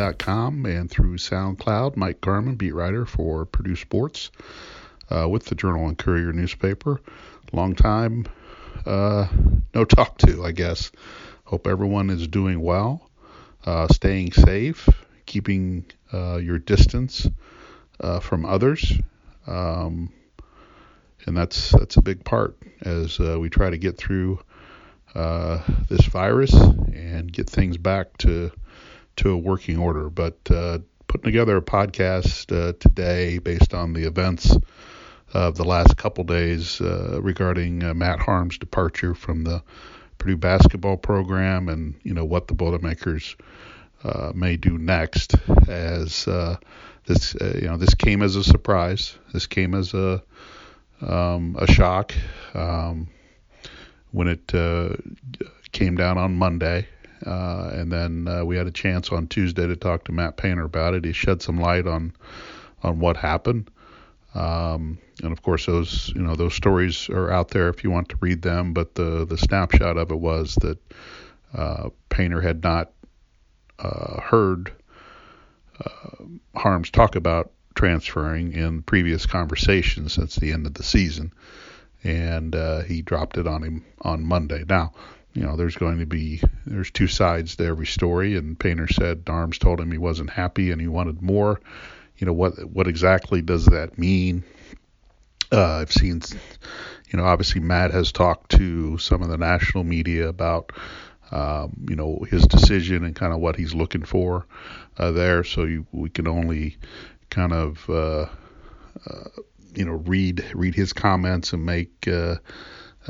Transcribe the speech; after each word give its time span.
jconline.com 0.00 0.66
and 0.66 0.90
through 0.90 1.16
SoundCloud. 1.16 1.96
Mike 1.96 2.20
Carmin, 2.20 2.56
beat 2.56 2.72
writer 2.72 3.04
for 3.04 3.44
Purdue 3.44 3.76
Sports 3.76 4.30
uh, 5.10 5.28
with 5.28 5.46
the 5.46 5.54
Journal 5.54 5.86
and 5.86 5.98
Courier 5.98 6.32
newspaper. 6.32 7.00
Long 7.52 7.74
time 7.74 8.26
uh, 8.86 9.26
no 9.74 9.84
talk 9.84 10.18
to, 10.18 10.44
I 10.44 10.52
guess. 10.52 10.90
Hope 11.44 11.66
everyone 11.66 12.10
is 12.10 12.28
doing 12.28 12.60
well, 12.60 13.10
uh, 13.66 13.88
staying 13.88 14.32
safe, 14.32 14.88
keeping 15.26 15.84
uh, 16.12 16.36
your 16.36 16.58
distance 16.58 17.28
uh, 17.98 18.20
from 18.20 18.46
others. 18.46 18.92
Um, 19.46 20.12
and 21.26 21.36
that's 21.36 21.72
that's 21.72 21.96
a 21.96 22.02
big 22.02 22.24
part 22.24 22.56
as 22.82 23.20
uh, 23.20 23.38
we 23.38 23.50
try 23.50 23.68
to 23.68 23.76
get 23.76 23.98
through 23.98 24.40
uh, 25.14 25.60
this 25.88 26.06
virus 26.06 26.52
and 26.54 27.30
get 27.30 27.50
things 27.50 27.76
back 27.76 28.16
to 28.18 28.50
to 29.20 29.30
a 29.32 29.36
working 29.36 29.78
order. 29.78 30.08
But 30.08 30.38
uh, 30.50 30.78
putting 31.06 31.24
together 31.24 31.56
a 31.56 31.62
podcast 31.62 32.50
uh, 32.56 32.72
today 32.80 33.38
based 33.38 33.74
on 33.74 33.92
the 33.92 34.06
events 34.06 34.56
of 35.32 35.56
the 35.56 35.64
last 35.64 35.96
couple 35.96 36.24
days 36.24 36.80
uh, 36.80 37.20
regarding 37.22 37.84
uh, 37.84 37.94
Matt 37.94 38.18
Haarms' 38.18 38.58
departure 38.58 39.14
from 39.14 39.44
the 39.44 39.62
Purdue 40.18 40.36
basketball 40.36 40.96
program 40.96 41.68
and 41.68 41.94
you 42.02 42.12
know 42.12 42.24
what 42.24 42.48
the 42.48 42.54
Boilermakers 42.54 43.36
uh, 44.04 44.32
may 44.34 44.56
do 44.56 44.76
next 44.76 45.34
as 45.68 46.26
this 47.06 47.34
you 47.34 47.62
know 47.62 47.76
this 47.76 47.94
came 47.94 48.22
as 48.22 48.36
a 48.36 48.44
surprise. 48.44 49.16
This 49.32 49.46
came 49.46 49.74
as 49.74 49.94
a 49.94 50.22
um, 51.00 51.56
a 51.58 51.66
shock. 51.66 52.14
Um, 52.54 53.08
when 54.12 54.28
it 54.28 54.52
came 55.72 55.96
down 55.96 56.18
on 56.18 56.34
Monday. 56.34 56.86
Uh, 57.26 57.70
and 57.72 57.92
then 57.92 58.28
uh, 58.28 58.44
we 58.44 58.56
had 58.56 58.66
a 58.66 58.72
chance 58.72 59.10
on 59.10 59.26
Tuesday 59.26 59.66
to 59.66 59.76
talk 59.76 60.04
to 60.04 60.12
Matt 60.12 60.36
Painter 60.36 60.64
about 60.64 60.94
it. 60.94 61.04
He 61.04 61.12
shed 61.12 61.42
some 61.42 61.60
light 61.60 61.86
on 61.86 62.12
on 62.82 62.98
what 62.98 63.16
happened. 63.16 63.70
Um, 64.34 64.98
and 65.22 65.32
of 65.32 65.42
course, 65.42 65.66
those 65.66 66.12
you 66.14 66.22
know 66.22 66.36
those 66.36 66.54
stories 66.54 67.08
are 67.08 67.30
out 67.30 67.48
there 67.48 67.68
if 67.68 67.84
you 67.84 67.90
want 67.90 68.08
to 68.10 68.16
read 68.20 68.42
them. 68.42 68.72
But 68.72 68.94
the 68.94 69.26
the 69.26 69.38
snapshot 69.38 69.96
of 69.96 70.10
it 70.10 70.18
was 70.18 70.54
that 70.56 70.78
uh, 71.54 71.90
Painter 72.08 72.40
had 72.40 72.62
not 72.62 72.92
uh, 73.78 74.20
heard 74.20 74.72
uh, 75.84 76.24
Haarms 76.54 76.90
talk 76.90 77.16
about 77.16 77.50
transferring 77.74 78.52
in 78.52 78.82
previous 78.82 79.26
conversations 79.26 80.12
since 80.12 80.36
the 80.36 80.52
end 80.52 80.66
of 80.66 80.74
the 80.74 80.82
season 80.82 81.32
and 82.04 82.54
uh, 82.54 82.80
he 82.82 83.02
dropped 83.02 83.36
it 83.36 83.46
on 83.46 83.62
him 83.62 83.84
on 84.02 84.24
Monday. 84.24 84.64
Now, 84.68 84.92
you 85.32 85.42
know, 85.42 85.56
there's 85.56 85.76
going 85.76 85.98
to 85.98 86.06
be 86.06 86.42
there's 86.66 86.90
two 86.90 87.06
sides 87.06 87.56
to 87.56 87.64
every 87.64 87.86
story, 87.86 88.36
and 88.36 88.58
Painter 88.58 88.88
said 88.88 89.24
Haarms 89.24 89.58
told 89.58 89.80
him 89.80 89.92
he 89.92 89.98
wasn't 89.98 90.30
happy 90.30 90.70
and 90.70 90.80
he 90.80 90.88
wanted 90.88 91.22
more. 91.22 91.60
You 92.18 92.26
know 92.26 92.32
what 92.32 92.64
what 92.70 92.88
exactly 92.88 93.40
does 93.40 93.66
that 93.66 93.98
mean? 93.98 94.44
Uh, 95.52 95.78
I've 95.78 95.92
seen, 95.92 96.20
you 97.10 97.16
know, 97.16 97.24
obviously 97.24 97.60
Matt 97.60 97.92
has 97.92 98.12
talked 98.12 98.52
to 98.52 98.98
some 98.98 99.22
of 99.22 99.28
the 99.28 99.38
national 99.38 99.82
media 99.82 100.28
about, 100.28 100.70
um, 101.32 101.72
you 101.88 101.96
know, 101.96 102.24
his 102.30 102.46
decision 102.46 103.04
and 103.04 103.16
kind 103.16 103.32
of 103.32 103.40
what 103.40 103.56
he's 103.56 103.74
looking 103.74 104.04
for 104.04 104.46
uh, 104.96 105.10
there. 105.10 105.42
So 105.42 105.64
you, 105.64 105.86
we 105.90 106.08
can 106.08 106.28
only 106.28 106.76
kind 107.30 107.52
of 107.52 107.88
uh, 107.88 108.26
uh 109.08 109.28
you 109.74 109.84
know 109.84 109.92
read 109.92 110.44
read 110.54 110.74
his 110.74 110.92
comments 110.92 111.52
and 111.52 111.64
make 111.64 112.08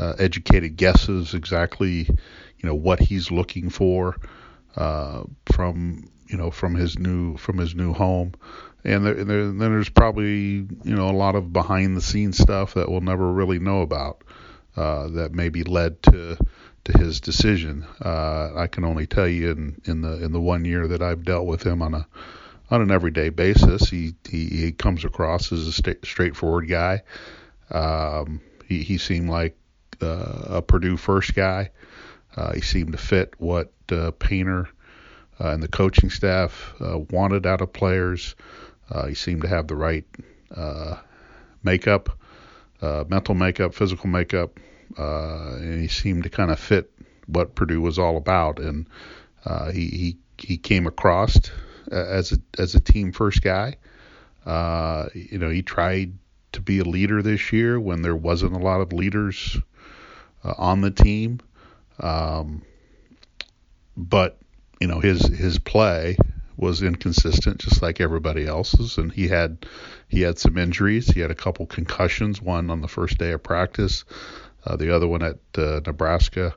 uh, 0.01 0.15
educated 0.19 0.77
guesses 0.77 1.35
exactly 1.35 2.09
you 2.09 2.65
know 2.65 2.75
what 2.75 2.99
he's 2.99 3.31
looking 3.31 3.69
for 3.69 4.17
uh, 4.77 5.23
from 5.53 6.09
you 6.27 6.37
know 6.37 6.51
from 6.51 6.75
his 6.75 6.99
new 6.99 7.37
from 7.37 7.59
his 7.59 7.75
new 7.75 7.93
home 7.93 8.33
and 8.85 9.05
there, 9.05 9.25
there, 9.25 9.45
then 9.45 9.59
there's 9.59 9.91
probably 9.91 10.67
you 10.85 10.97
know 10.97 11.11
a 11.11 11.13
lot 11.13 11.35
of 11.35 11.53
behind 11.53 11.97
the 11.97 12.01
scenes 12.01 12.39
stuff 12.39 12.75
that 12.75 12.91
we'll 12.91 13.01
never 13.01 13.31
really 13.31 13.59
know 13.59 13.83
about 13.83 14.23
uh, 14.77 15.09
that 15.09 15.33
maybe 15.33 15.63
led 15.65 16.03
to 16.05 16.37
to 16.85 16.99
his 16.99 17.21
decision. 17.21 17.85
Uh, 18.03 18.53
I 18.57 18.67
can 18.67 18.85
only 18.85 19.07
tell 19.07 19.29
you 19.29 19.51
in, 19.51 19.81
in 19.85 20.01
the 20.01 20.25
in 20.25 20.33
the 20.33 20.41
one 20.41 20.65
year 20.65 20.89
that 20.89 21.03
I've 21.03 21.25
dealt 21.25 21.47
with 21.47 21.63
him 21.63 21.83
on 21.83 21.95
a 21.95 22.07
on 22.71 22.81
an 22.81 22.91
everyday 22.91 23.29
basis. 23.29 23.91
He 23.91 24.15
he, 24.29 24.47
he 24.47 24.73
comes 24.73 25.05
across 25.05 25.53
as 25.53 25.67
a 25.67 25.73
sta- 25.73 26.05
straightforward 26.05 26.69
guy. 26.69 27.03
Um, 27.71 28.41
he 28.67 28.83
he 28.83 28.97
seemed 28.97 29.29
like 29.29 29.57
uh, 30.03 30.57
a 30.57 30.63
Purdue 30.63 30.97
first 30.97 31.35
guy. 31.35 31.71
Uh, 32.37 32.53
he 32.53 32.61
seemed 32.61 32.93
to 32.93 32.99
fit 32.99 33.35
what 33.39 33.73
uh, 33.91 34.13
Painter 34.13 34.69
uh, 35.41 35.49
and 35.49 35.63
the 35.63 35.69
coaching 35.69 36.11
staff 36.11 36.75
uh, 36.81 36.99
wanted 37.11 37.47
out 37.47 37.61
of 37.61 37.73
players. 37.73 38.37
Uh, 38.91 39.07
he 39.07 39.15
seemed 39.15 39.43
to 39.43 39.49
have 39.49 39.67
the 39.67 39.77
right 39.77 40.05
makeup, 41.63 42.19
mental 42.83 43.35
makeup, 43.35 43.75
physical 43.75 44.09
makeup, 44.09 44.59
and 44.97 45.81
he 45.81 45.89
seemed 45.89 46.25
to 46.25 46.31
kind 46.31 46.51
of 46.51 46.59
fit 46.59 46.91
what 47.27 47.55
Purdue 47.55 47.81
was 47.81 47.99
all 47.99 48.17
about. 48.17 48.59
And 48.59 48.87
he 49.73 49.87
he 49.87 50.17
he 50.39 50.57
came 50.57 50.87
across 50.87 51.39
as 51.91 52.33
a 52.33 52.39
as 52.59 52.75
a 52.75 52.81
team 52.81 53.13
first 53.13 53.43
guy. 53.43 53.77
You 54.47 55.39
know, 55.39 55.51
he 55.51 55.63
tried 55.63 56.15
to 56.53 56.61
be 56.61 56.81
a 56.81 56.85
leader 56.85 57.23
this 57.23 57.53
year 57.53 57.79
when 57.79 58.03
there 58.03 58.17
wasn't 58.17 58.55
a 58.55 58.59
lot 58.59 58.81
of 58.81 58.93
leaders 58.93 59.57
uh, 60.45 60.55
on 60.59 60.81
the 60.81 60.91
team. 60.91 61.41
Um, 61.99 62.63
but 63.97 64.39
you 64.81 64.87
know, 64.87 65.01
his 65.01 65.27
his 65.27 65.59
play 65.59 66.17
was 66.57 66.83
inconsistent, 66.83 67.59
just 67.59 67.83
like 67.83 68.01
everybody 68.01 68.47
else's, 68.47 68.99
and 68.99 69.13
he 69.13 69.29
had 69.29 69.67
he 70.09 70.21
had 70.23 70.39
some 70.39 70.59
injuries. 70.59 71.09
He 71.09 71.21
had 71.21 71.31
a 71.31 71.35
couple 71.35 71.67
concussions, 71.67 72.41
one 72.41 72.71
on 72.71 72.81
the 72.81 72.89
first 72.89 73.19
day 73.19 73.33
of 73.33 73.43
practice, 73.43 74.05
uh, 74.65 74.77
the 74.77 74.95
other 74.95 75.07
one 75.09 75.23
at 75.23 75.39
uh, 75.57 75.81
Nebraska 75.87 76.55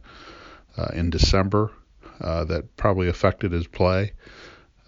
uh, 0.78 0.88
in 0.94 1.10
December, 1.10 1.72
uh, 2.22 2.46
that 2.46 2.76
probably 2.76 3.08
affected 3.08 3.52
his 3.52 3.68
play. 3.68 4.14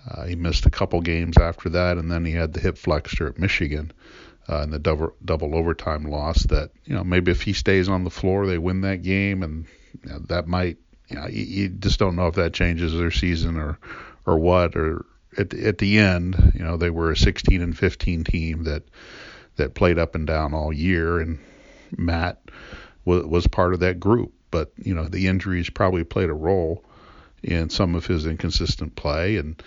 Uh, 0.10 0.26
he 0.26 0.36
missed 0.36 0.66
a 0.66 0.70
couple 0.70 1.02
games 1.02 1.38
after 1.38 1.70
that, 1.70 1.98
and 1.98 2.12
then 2.12 2.26
he 2.26 2.34
had 2.34 2.54
the 2.54 2.60
hip 2.60 2.78
flexor 2.78 3.28
at 3.28 3.40
Michigan 3.40 3.92
uh, 4.50 4.62
in 4.62 4.70
the 4.70 4.80
double 4.80 5.14
double 5.24 5.56
overtime 5.56 6.04
loss. 6.04 6.44
That 6.44 6.72
you 6.86 6.96
know 6.96 7.04
maybe 7.04 7.32
if 7.32 7.42
he 7.42 7.54
stays 7.54 7.90
on 7.90 8.04
the 8.04 8.10
floor, 8.10 8.46
they 8.46 8.58
win 8.58 8.82
that 8.82 9.02
game, 9.02 9.44
and 9.44 9.66
you 10.04 10.10
know, 10.10 10.20
that 10.28 10.48
might 10.48 10.78
you 11.08 11.16
know 11.16 11.28
you, 11.28 11.44
you 11.44 11.70
just 11.70 12.00
don't 12.00 12.16
know 12.16 12.28
if 12.28 12.36
that 12.36 12.54
changes 12.54 12.94
their 12.94 13.12
season 13.12 13.58
or 13.58 13.80
or 14.26 14.38
what. 14.38 14.76
Or 14.76 15.06
at 15.38 15.54
at 15.54 15.78
the 15.78 15.98
end, 15.98 16.54
you 16.56 16.64
know 16.64 16.78
they 16.78 16.90
were 16.90 17.12
a 17.12 17.18
16 17.18 17.62
and 17.62 17.78
15 17.78 18.24
team 18.24 18.64
that 18.64 18.84
that 19.58 19.74
played 19.74 19.98
up 19.98 20.16
and 20.16 20.28
down 20.28 20.54
all 20.54 20.74
year, 20.74 21.20
and 21.20 21.40
Matt 21.98 22.42
was 23.04 23.26
was 23.26 23.48
part 23.48 23.74
of 23.74 23.80
that 23.82 24.00
group. 24.00 24.34
But 24.52 24.72
you 24.78 24.94
know 24.94 25.08
the 25.08 25.28
injuries 25.28 25.70
probably 25.70 26.04
played 26.04 26.30
a 26.30 26.34
role 26.34 26.84
in 27.44 27.70
some 27.70 27.94
of 27.94 28.08
his 28.08 28.26
inconsistent 28.26 28.96
play 28.96 29.38
and 29.38 29.62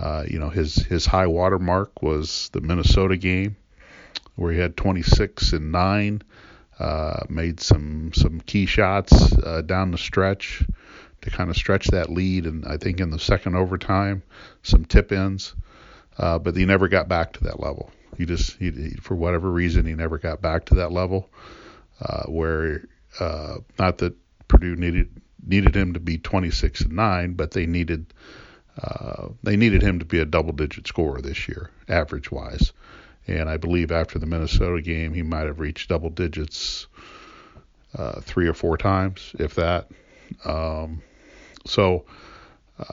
uh, 0.00 0.24
you 0.26 0.38
know, 0.38 0.48
his 0.48 0.76
his 0.76 1.04
high 1.04 1.26
water 1.26 1.58
mark 1.58 2.02
was 2.02 2.48
the 2.52 2.60
Minnesota 2.62 3.18
game 3.18 3.56
where 4.40 4.52
he 4.52 4.58
had 4.58 4.76
26 4.76 5.52
and 5.52 5.70
nine. 5.70 6.22
Uh, 6.78 7.24
made 7.28 7.60
some 7.60 8.10
some 8.14 8.40
key 8.40 8.64
shots 8.64 9.36
uh, 9.44 9.60
down 9.60 9.90
the 9.90 9.98
stretch 9.98 10.62
to 11.20 11.30
kind 11.30 11.50
of 11.50 11.56
stretch 11.56 11.88
that 11.88 12.08
lead, 12.08 12.46
and 12.46 12.64
I 12.64 12.78
think 12.78 13.00
in 13.00 13.10
the 13.10 13.18
second 13.18 13.54
overtime, 13.54 14.22
some 14.62 14.86
tip 14.86 15.12
ins, 15.12 15.54
uh, 16.16 16.38
but 16.38 16.56
he 16.56 16.64
never 16.64 16.88
got 16.88 17.06
back 17.06 17.34
to 17.34 17.44
that 17.44 17.60
level. 17.60 17.90
He 18.16 18.24
just, 18.24 18.56
he, 18.56 18.70
he, 18.70 18.90
for 19.02 19.14
whatever 19.14 19.50
reason, 19.50 19.84
he 19.84 19.94
never 19.94 20.16
got 20.16 20.40
back 20.40 20.64
to 20.66 20.76
that 20.76 20.90
level 20.90 21.28
uh, 22.00 22.22
where 22.24 22.84
uh, 23.18 23.58
not 23.78 23.98
that 23.98 24.14
Purdue 24.48 24.76
needed 24.76 25.20
needed 25.46 25.74
him 25.74 25.94
to 25.94 26.00
be 26.00 26.16
26 26.16 26.82
and 26.82 26.92
nine, 26.92 27.34
but 27.34 27.50
they 27.50 27.66
needed 27.66 28.12
uh, 28.82 29.28
they 29.42 29.56
needed 29.56 29.82
him 29.82 29.98
to 29.98 30.06
be 30.06 30.18
a 30.18 30.24
double 30.24 30.52
digit 30.52 30.86
scorer 30.86 31.20
this 31.20 31.46
year, 31.46 31.70
average 31.88 32.30
wise. 32.30 32.72
And 33.30 33.48
I 33.48 33.56
believe 33.56 33.92
after 33.92 34.18
the 34.18 34.26
Minnesota 34.26 34.82
game, 34.82 35.14
he 35.14 35.22
might 35.22 35.46
have 35.46 35.60
reached 35.60 35.88
double 35.88 36.10
digits 36.10 36.88
uh, 37.96 38.20
three 38.20 38.48
or 38.48 38.54
four 38.54 38.76
times, 38.76 39.34
if 39.38 39.54
that. 39.54 39.88
Um, 40.44 41.02
so, 41.64 42.04
uh, 42.78 42.84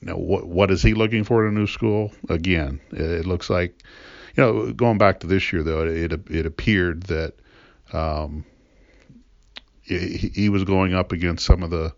you 0.00 0.08
know, 0.08 0.16
what 0.16 0.46
what 0.46 0.70
is 0.70 0.82
he 0.82 0.94
looking 0.94 1.22
for 1.22 1.46
in 1.46 1.56
a 1.56 1.58
new 1.58 1.66
school? 1.66 2.12
Again, 2.28 2.80
it, 2.90 3.26
looks 3.26 3.48
like, 3.48 3.82
you 4.36 4.42
know, 4.42 4.72
going 4.72 4.98
back 4.98 5.20
to 5.20 5.26
this 5.26 5.52
year 5.52 5.62
though, 5.62 5.86
it 5.86 6.12
it, 6.12 6.30
it 6.30 6.46
appeared 6.46 7.04
that 7.04 7.34
um, 7.92 8.44
he, 9.82 10.30
he 10.34 10.48
was 10.48 10.64
going 10.64 10.94
up 10.94 11.12
against 11.12 11.44
some 11.44 11.62
of 11.62 11.70
the 11.70 11.94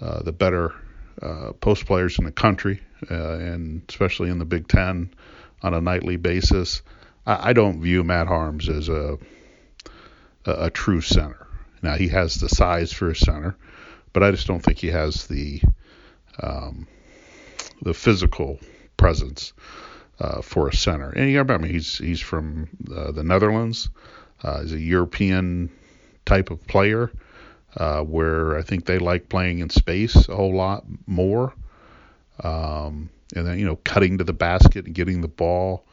uh, 0.00 0.22
the 0.22 0.32
better 0.32 0.74
uh, 1.22 1.52
post 1.60 1.86
players 1.86 2.18
in 2.18 2.26
the 2.26 2.32
country, 2.32 2.80
uh, 3.10 3.38
and 3.38 3.82
especially 3.88 4.28
in 4.28 4.38
the 4.38 4.44
Big 4.44 4.68
Ten 4.68 5.14
on 5.62 5.72
a 5.72 5.80
nightly 5.80 6.16
basis. 6.16 6.82
I, 7.26 7.50
I 7.50 7.52
don't 7.52 7.80
view 7.80 8.04
Matt 8.04 8.28
Haarms 8.28 8.68
as 8.68 8.88
a, 8.88 9.18
a, 10.44 10.66
a 10.66 10.70
true 10.70 11.00
center. 11.00 11.46
Now 11.82 11.96
he 11.96 12.08
has 12.08 12.36
the 12.36 12.48
size 12.48 12.92
for 12.92 13.10
a 13.10 13.16
center, 13.16 13.56
but 14.12 14.22
I 14.22 14.30
just 14.30 14.46
don't 14.46 14.62
think 14.62 14.78
he 14.78 14.88
has 14.88 15.26
the 15.26 15.60
um, 16.42 16.86
the 17.82 17.94
physical 17.94 18.58
presence 18.96 19.52
uh, 20.18 20.40
for 20.42 20.68
a 20.68 20.74
center. 20.74 21.10
And 21.10 21.30
you 21.30 21.38
remember, 21.38 21.66
he's 21.66 21.98
he's 21.98 22.20
from 22.20 22.68
uh, 22.94 23.12
the 23.12 23.22
Netherlands. 23.22 23.90
Uh, 24.42 24.62
he's 24.62 24.72
a 24.72 24.78
European 24.78 25.70
type 26.24 26.50
of 26.50 26.66
player, 26.66 27.10
uh, 27.76 28.02
where 28.02 28.56
I 28.56 28.62
think 28.62 28.86
they 28.86 28.98
like 28.98 29.28
playing 29.28 29.60
in 29.60 29.70
space 29.70 30.28
a 30.28 30.34
whole 30.34 30.54
lot 30.54 30.84
more. 31.06 31.54
Um, 32.42 33.10
and 33.34 33.46
then 33.46 33.58
you 33.58 33.66
know, 33.66 33.76
cutting 33.76 34.18
to 34.18 34.24
the 34.24 34.32
basket 34.32 34.86
and 34.86 34.94
getting 34.94 35.20
the 35.20 35.28
ball. 35.28 35.84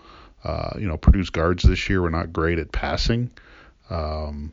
Uh, 0.44 0.72
you 0.78 0.88
know, 0.88 0.98
Purdue's 0.98 1.30
guards 1.30 1.64
this 1.64 1.90
year 1.90 2.02
were 2.02 2.10
not 2.10 2.34
great 2.34 2.60
at 2.60 2.72
passing. 2.72 3.32
Um, 3.90 4.52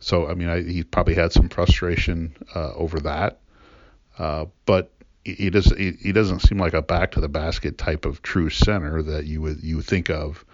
so 0.00 0.28
I 0.28 0.34
mean, 0.34 0.48
I, 0.48 0.62
he 0.62 0.82
probably 0.84 1.14
had 1.14 1.32
some 1.32 1.48
frustration 1.48 2.36
uh, 2.54 2.72
over 2.74 3.00
that. 3.00 3.40
Uh, 4.18 4.46
but 4.66 4.90
he 5.24 5.50
doesn't 5.50 5.78
he, 5.78 5.92
he, 5.92 6.12
doesn't 6.12 6.40
seem 6.40 6.58
like 6.58 6.74
a 6.74 6.82
back 6.82 7.12
to 7.12 7.20
the 7.20 7.28
basket 7.28 7.78
type 7.78 8.04
of 8.04 8.22
true 8.22 8.50
center 8.50 9.02
that 9.02 9.26
you 9.26 9.40
would 9.42 9.62
you 9.62 9.80
think 9.82 10.10
of 10.10 10.44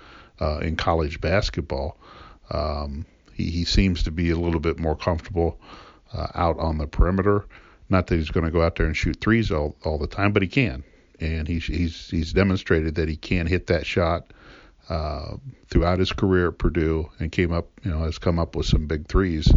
uh, 0.40 0.58
in 0.58 0.76
college 0.76 1.20
basketball. 1.20 1.98
Um, 2.50 3.06
he, 3.32 3.50
he 3.50 3.64
seems 3.64 4.02
to 4.04 4.10
be 4.10 4.30
a 4.30 4.36
little 4.36 4.60
bit 4.60 4.78
more 4.78 4.96
comfortable 4.96 5.58
uh, 6.12 6.28
out 6.34 6.58
on 6.58 6.78
the 6.78 6.86
perimeter. 6.86 7.46
Not 7.88 8.06
that 8.06 8.16
he's 8.16 8.30
going 8.30 8.46
to 8.46 8.52
go 8.52 8.62
out 8.62 8.76
there 8.76 8.86
and 8.86 8.96
shoot 8.96 9.20
threes 9.20 9.50
all, 9.50 9.76
all 9.84 9.98
the 9.98 10.06
time, 10.06 10.32
but 10.32 10.42
he 10.42 10.48
can, 10.48 10.84
and 11.20 11.46
he's 11.46 11.64
he's 11.64 12.10
he's 12.10 12.32
demonstrated 12.32 12.96
that 12.96 13.08
he 13.08 13.16
can 13.16 13.46
hit 13.46 13.66
that 13.68 13.86
shot 13.86 14.32
uh, 14.88 15.36
throughout 15.68 15.98
his 15.98 16.12
career 16.12 16.48
at 16.48 16.58
Purdue, 16.58 17.08
and 17.18 17.32
came 17.32 17.52
up 17.52 17.68
you 17.82 17.90
know 17.90 18.00
has 18.00 18.18
come 18.18 18.38
up 18.38 18.56
with 18.56 18.66
some 18.66 18.86
big 18.86 19.06
threes 19.08 19.52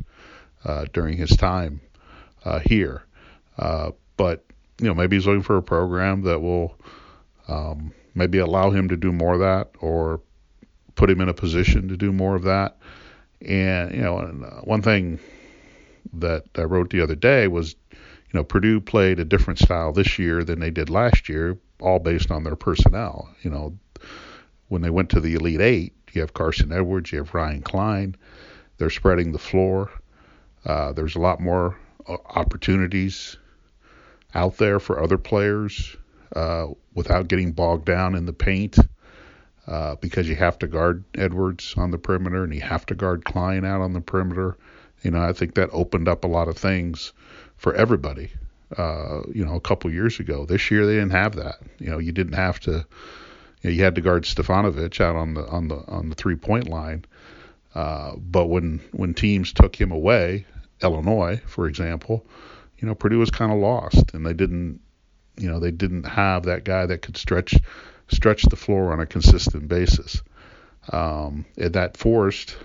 uh, 0.66 0.86
during 0.94 1.18
his 1.18 1.32
time 1.32 1.82
uh, 2.46 2.60
here. 2.60 3.04
Uh, 3.58 3.92
but 4.16 4.44
you 4.80 4.88
know, 4.88 4.94
maybe 4.94 5.16
he's 5.16 5.26
looking 5.26 5.44
for 5.44 5.58
a 5.58 5.64
program 5.64 6.22
that 6.24 6.40
will 6.40 6.78
um, 7.48 7.94
maybe 8.14 8.38
allow 8.38 8.70
him 8.70 8.90
to 8.90 8.98
do 8.98 9.12
more 9.12 9.34
of 9.34 9.40
that 9.40 9.72
or 9.80 10.22
put 10.96 11.10
him 11.10 11.22
in 11.22 11.30
a 11.30 11.34
position 11.34 11.88
to 11.88 11.98
do 11.98 12.12
more 12.12 12.36
of 12.36 12.44
that. 12.44 12.78
And, 13.42 13.94
you 13.94 14.02
know, 14.02 14.20
and, 14.20 14.44
one 14.64 14.82
thing 14.82 15.20
that 16.14 16.46
I 16.56 16.64
wrote 16.64 16.90
the 16.90 17.02
other 17.02 17.16
day 17.16 17.48
was, 17.48 17.76
you 17.92 18.34
know, 18.34 18.44
Purdue 18.44 18.82
played 18.82 19.20
a 19.20 19.26
different 19.26 19.60
style 19.60 19.94
this 19.94 20.20
year 20.20 20.44
than 20.44 20.60
they 20.60 20.72
did 20.72 20.90
last 20.90 21.30
year, 21.30 21.58
all 21.80 22.00
based 22.00 22.32
on 22.32 22.44
their 22.44 22.56
personnel. 22.56 23.30
You 23.42 23.52
know, 23.52 23.78
when 24.70 24.82
they 24.82 24.90
went 24.90 25.10
to 25.12 25.20
the 25.20 25.36
Elite 25.36 25.62
Eight, 25.62 25.94
you 26.14 26.22
have 26.22 26.34
Carson 26.34 26.72
Edwards, 26.72 27.12
you 27.12 27.20
have 27.20 27.34
Ryan 27.34 27.62
Cline. 27.62 28.16
They're 28.78 28.90
spreading 28.90 29.32
the 29.32 29.40
floor. 29.40 29.92
Uh, 30.66 30.94
there's 30.94 31.16
a 31.16 31.20
lot 31.20 31.40
more 31.40 31.78
uh, 32.08 32.18
opportunities 32.26 33.38
out 34.36 34.58
there 34.58 34.80
for 34.80 35.02
other 35.02 35.18
players 35.18 35.96
uh, 36.36 36.68
without 36.94 37.28
getting 37.28 37.52
bogged 37.52 37.86
down 37.86 38.16
in 38.16 38.26
the 38.26 38.34
paint 38.34 38.78
uh, 39.68 39.96
because 39.96 40.28
you 40.28 40.36
have 40.36 40.60
to 40.60 40.68
guard 40.68 41.04
Edwards 41.16 41.74
on 41.78 41.92
the 41.92 41.98
perimeter 41.98 42.44
and 42.44 42.54
you 42.54 42.62
have 42.62 42.86
to 42.88 42.96
guard 42.96 43.26
Cline 43.26 43.66
out 43.66 43.82
on 43.82 43.94
the 43.94 44.02
perimeter. 44.02 44.58
You 45.04 45.12
know, 45.12 45.22
I 45.22 45.34
think 45.34 45.56
that 45.56 45.70
opened 45.72 46.08
up 46.08 46.24
a 46.24 46.28
lot 46.28 46.48
of 46.48 46.58
things 46.58 47.14
for 47.58 47.74
everybody. 47.76 48.32
Uh, 48.78 49.22
you 49.34 49.46
know, 49.46 49.56
a 49.56 49.62
couple 49.62 49.90
years 49.90 50.20
ago. 50.20 50.46
This 50.46 50.70
year 50.70 50.86
they 50.86 50.96
didn't 50.96 51.12
have 51.12 51.36
that. 51.36 51.56
You 51.80 51.90
know, 51.90 52.00
you 52.00 52.12
didn't 52.12 52.34
have 52.34 52.60
to. 52.62 52.86
You, 53.68 53.74
know, 53.74 53.78
you 53.80 53.84
had 53.84 53.96
to 53.96 54.02
guard 54.02 54.24
Stefanovic 54.24 55.02
out 55.02 55.18
on 55.18 55.34
the 55.34 55.46
on 55.46 55.68
the 55.68 55.76
on 55.88 56.08
the 56.08 56.16
three 56.16 56.38
point 56.38 56.70
line. 56.70 57.04
Uh, 57.76 58.16
but 58.16 58.46
when 58.46 58.80
when 58.92 59.14
teams 59.14 59.52
took 59.52 59.76
him 59.76 59.92
away, 59.92 60.46
Illinois, 60.82 61.42
for 61.46 61.68
example, 61.68 62.26
you 62.80 62.88
know, 62.88 62.96
Purdue 62.96 63.20
was 63.20 63.30
kind 63.30 63.52
of 63.52 63.58
lost, 63.60 64.14
and 64.14 64.26
they 64.26 64.34
didn't, 64.34 64.80
you 65.38 65.50
know, 65.50 65.60
they 65.60 65.72
didn't 65.72 66.06
have 66.06 66.44
that 66.44 66.64
guy 66.64 66.86
that 66.86 67.02
could 67.02 67.18
stretch 67.18 67.56
stretch 68.08 68.44
the 68.44 68.56
floor 68.56 68.94
on 68.94 69.02
a 69.02 69.06
consistent 69.06 69.68
basis. 69.68 70.22
Um, 70.90 71.46
and 71.58 71.74
that 71.74 71.98
forced 71.98 72.56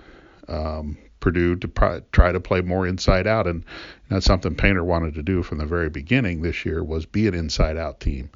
um, 0.46 0.96
Purdue 1.18 1.56
to 1.56 1.66
pr- 1.66 2.04
try 2.12 2.30
to 2.30 2.38
play 2.38 2.60
more 2.60 2.86
inside 2.86 3.26
out, 3.26 3.48
and 3.48 3.64
that's 4.08 4.26
something 4.26 4.54
Painter 4.54 4.84
wanted 4.84 5.14
to 5.14 5.24
do 5.24 5.42
from 5.42 5.58
the 5.58 5.66
very 5.66 5.90
beginning 5.90 6.42
this 6.42 6.64
year 6.64 6.84
was 6.84 7.06
be 7.06 7.26
an 7.26 7.34
inside 7.34 7.76
out 7.76 7.98
team 7.98 8.30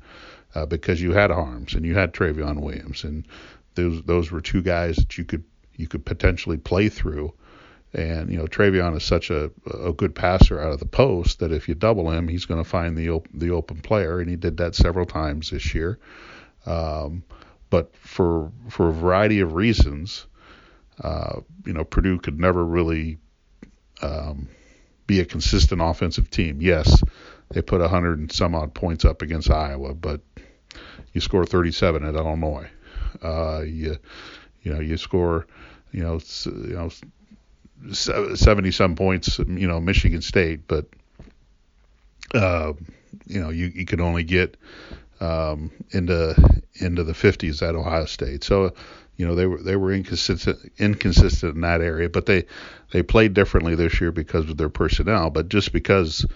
uh, 0.56 0.66
because 0.66 1.00
you 1.00 1.12
had 1.12 1.30
Haarms 1.30 1.74
and 1.74 1.84
you 1.84 1.94
had 1.94 2.12
Trevion 2.12 2.60
Williams, 2.60 3.04
and 3.04 3.26
those 3.74 4.02
those 4.02 4.30
were 4.30 4.40
two 4.40 4.62
guys 4.62 4.96
that 4.96 5.18
you 5.18 5.24
could 5.24 5.44
you 5.76 5.86
could 5.86 6.04
potentially 6.04 6.56
play 6.56 6.88
through 6.88 7.32
and 7.96 8.30
you 8.30 8.36
know, 8.36 8.44
Trevion 8.44 8.94
is 8.94 9.04
such 9.04 9.30
a, 9.30 9.50
a 9.82 9.92
good 9.92 10.14
passer 10.14 10.60
out 10.60 10.72
of 10.72 10.80
the 10.80 10.86
post 10.86 11.38
that 11.38 11.50
if 11.50 11.66
you 11.66 11.74
double 11.74 12.10
him, 12.10 12.28
he's 12.28 12.44
going 12.44 12.62
to 12.62 12.68
find 12.68 12.96
the 12.96 13.08
op- 13.08 13.28
the 13.32 13.50
open 13.50 13.80
player, 13.80 14.20
and 14.20 14.28
he 14.28 14.36
did 14.36 14.58
that 14.58 14.74
several 14.74 15.06
times 15.06 15.50
this 15.50 15.74
year. 15.74 15.98
Um, 16.66 17.22
but 17.70 17.96
for 17.96 18.52
for 18.68 18.90
a 18.90 18.92
variety 18.92 19.40
of 19.40 19.54
reasons, 19.54 20.26
uh, 21.00 21.40
you 21.64 21.72
know, 21.72 21.84
Purdue 21.84 22.18
could 22.18 22.38
never 22.38 22.62
really 22.62 23.16
um, 24.02 24.48
be 25.06 25.20
a 25.20 25.24
consistent 25.24 25.80
offensive 25.80 26.28
team. 26.28 26.60
Yes, 26.60 27.02
they 27.48 27.62
put 27.62 27.80
100 27.80 28.18
and 28.18 28.30
some 28.30 28.54
odd 28.54 28.74
points 28.74 29.06
up 29.06 29.22
against 29.22 29.50
Iowa, 29.50 29.94
but 29.94 30.20
you 31.12 31.20
score 31.20 31.44
37 31.44 32.04
at 32.04 32.14
Illinois. 32.14 32.68
Uh, 33.22 33.62
you 33.66 33.96
you 34.62 34.72
know 34.74 34.80
you 34.80 34.96
score 34.96 35.46
you 35.92 36.02
know 36.02 36.20
you 36.44 36.74
know 36.74 36.90
70 37.92 38.70
some 38.70 38.96
points, 38.96 39.38
you 39.38 39.68
know, 39.68 39.80
Michigan 39.80 40.22
State, 40.22 40.66
but 40.66 40.86
uh, 42.34 42.72
you 43.26 43.40
know, 43.40 43.50
you, 43.50 43.66
you 43.66 43.84
could 43.84 44.00
only 44.00 44.24
get 44.24 44.56
um, 45.20 45.70
into 45.90 46.34
into 46.74 47.04
the 47.04 47.12
50s 47.12 47.66
at 47.66 47.74
Ohio 47.74 48.04
State. 48.06 48.44
So, 48.44 48.74
you 49.16 49.26
know, 49.26 49.34
they 49.34 49.46
were 49.46 49.62
they 49.62 49.76
were 49.76 49.92
inconsistent 49.92 50.58
inconsistent 50.78 51.54
in 51.54 51.60
that 51.62 51.80
area, 51.80 52.08
but 52.08 52.26
they 52.26 52.44
they 52.92 53.02
played 53.02 53.34
differently 53.34 53.74
this 53.74 54.00
year 54.00 54.12
because 54.12 54.48
of 54.50 54.56
their 54.56 54.68
personnel. 54.68 55.30
But 55.30 55.48
just 55.48 55.72
because 55.72 56.26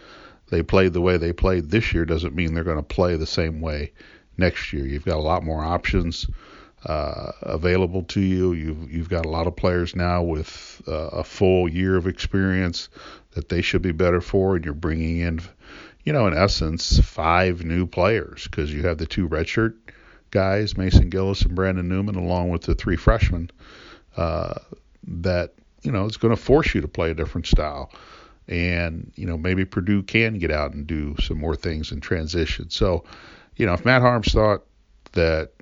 they 0.50 0.62
played 0.62 0.92
the 0.92 1.00
way 1.00 1.16
they 1.16 1.32
played 1.32 1.70
this 1.70 1.92
year 1.92 2.04
doesn't 2.04 2.34
mean 2.34 2.54
they're 2.54 2.64
going 2.64 2.76
to 2.76 2.82
play 2.82 3.16
the 3.16 3.26
same 3.26 3.60
way 3.60 3.92
next 4.40 4.72
year. 4.72 4.84
You've 4.84 5.04
got 5.04 5.16
a 5.18 5.22
lot 5.22 5.44
more 5.44 5.64
options 5.64 6.26
uh, 6.84 7.32
available 7.42 8.02
to 8.04 8.20
you. 8.20 8.52
You've 8.52 8.92
you've 8.92 9.08
got 9.08 9.26
a 9.26 9.28
lot 9.28 9.46
of 9.46 9.54
players 9.54 9.94
now 9.94 10.22
with 10.22 10.82
uh, 10.88 11.10
a 11.12 11.24
full 11.24 11.68
year 11.68 11.96
of 11.96 12.06
experience 12.06 12.88
that 13.32 13.48
they 13.48 13.62
should 13.62 13.82
be 13.82 13.92
better 13.92 14.20
for, 14.20 14.56
and 14.56 14.64
you're 14.64 14.74
bringing 14.74 15.18
in, 15.18 15.40
you 16.04 16.12
know, 16.12 16.26
in 16.26 16.34
essence, 16.34 16.98
five 16.98 17.64
new 17.64 17.86
players 17.86 18.44
because 18.44 18.72
you 18.72 18.82
have 18.82 18.98
the 18.98 19.06
two 19.06 19.28
redshirt 19.28 19.74
guys, 20.30 20.76
Mason 20.76 21.10
Gillis 21.10 21.42
and 21.42 21.54
Brandon 21.54 21.88
Newman, 21.88 22.16
along 22.16 22.50
with 22.50 22.62
the 22.62 22.74
three 22.74 22.96
freshmen. 22.96 23.50
Uh, 24.16 24.54
that 25.06 25.54
you 25.82 25.92
know 25.92 26.06
it's 26.06 26.16
going 26.16 26.34
to 26.34 26.40
force 26.40 26.74
you 26.74 26.80
to 26.80 26.88
play 26.88 27.10
a 27.10 27.14
different 27.14 27.46
style. 27.46 27.90
And 28.48 29.12
you 29.14 29.26
know 29.26 29.36
maybe 29.36 29.64
Purdue 29.64 30.02
can 30.02 30.38
get 30.38 30.50
out 30.50 30.72
and 30.72 30.86
do 30.86 31.14
some 31.20 31.38
more 31.38 31.56
things 31.56 31.92
in 31.92 32.00
transition. 32.00 32.70
So, 32.70 33.04
you 33.60 33.66
know, 33.66 33.74
if 33.74 33.84
Matt 33.84 34.00
Haarms 34.00 34.32
thought 34.32 34.64
that 35.12 35.52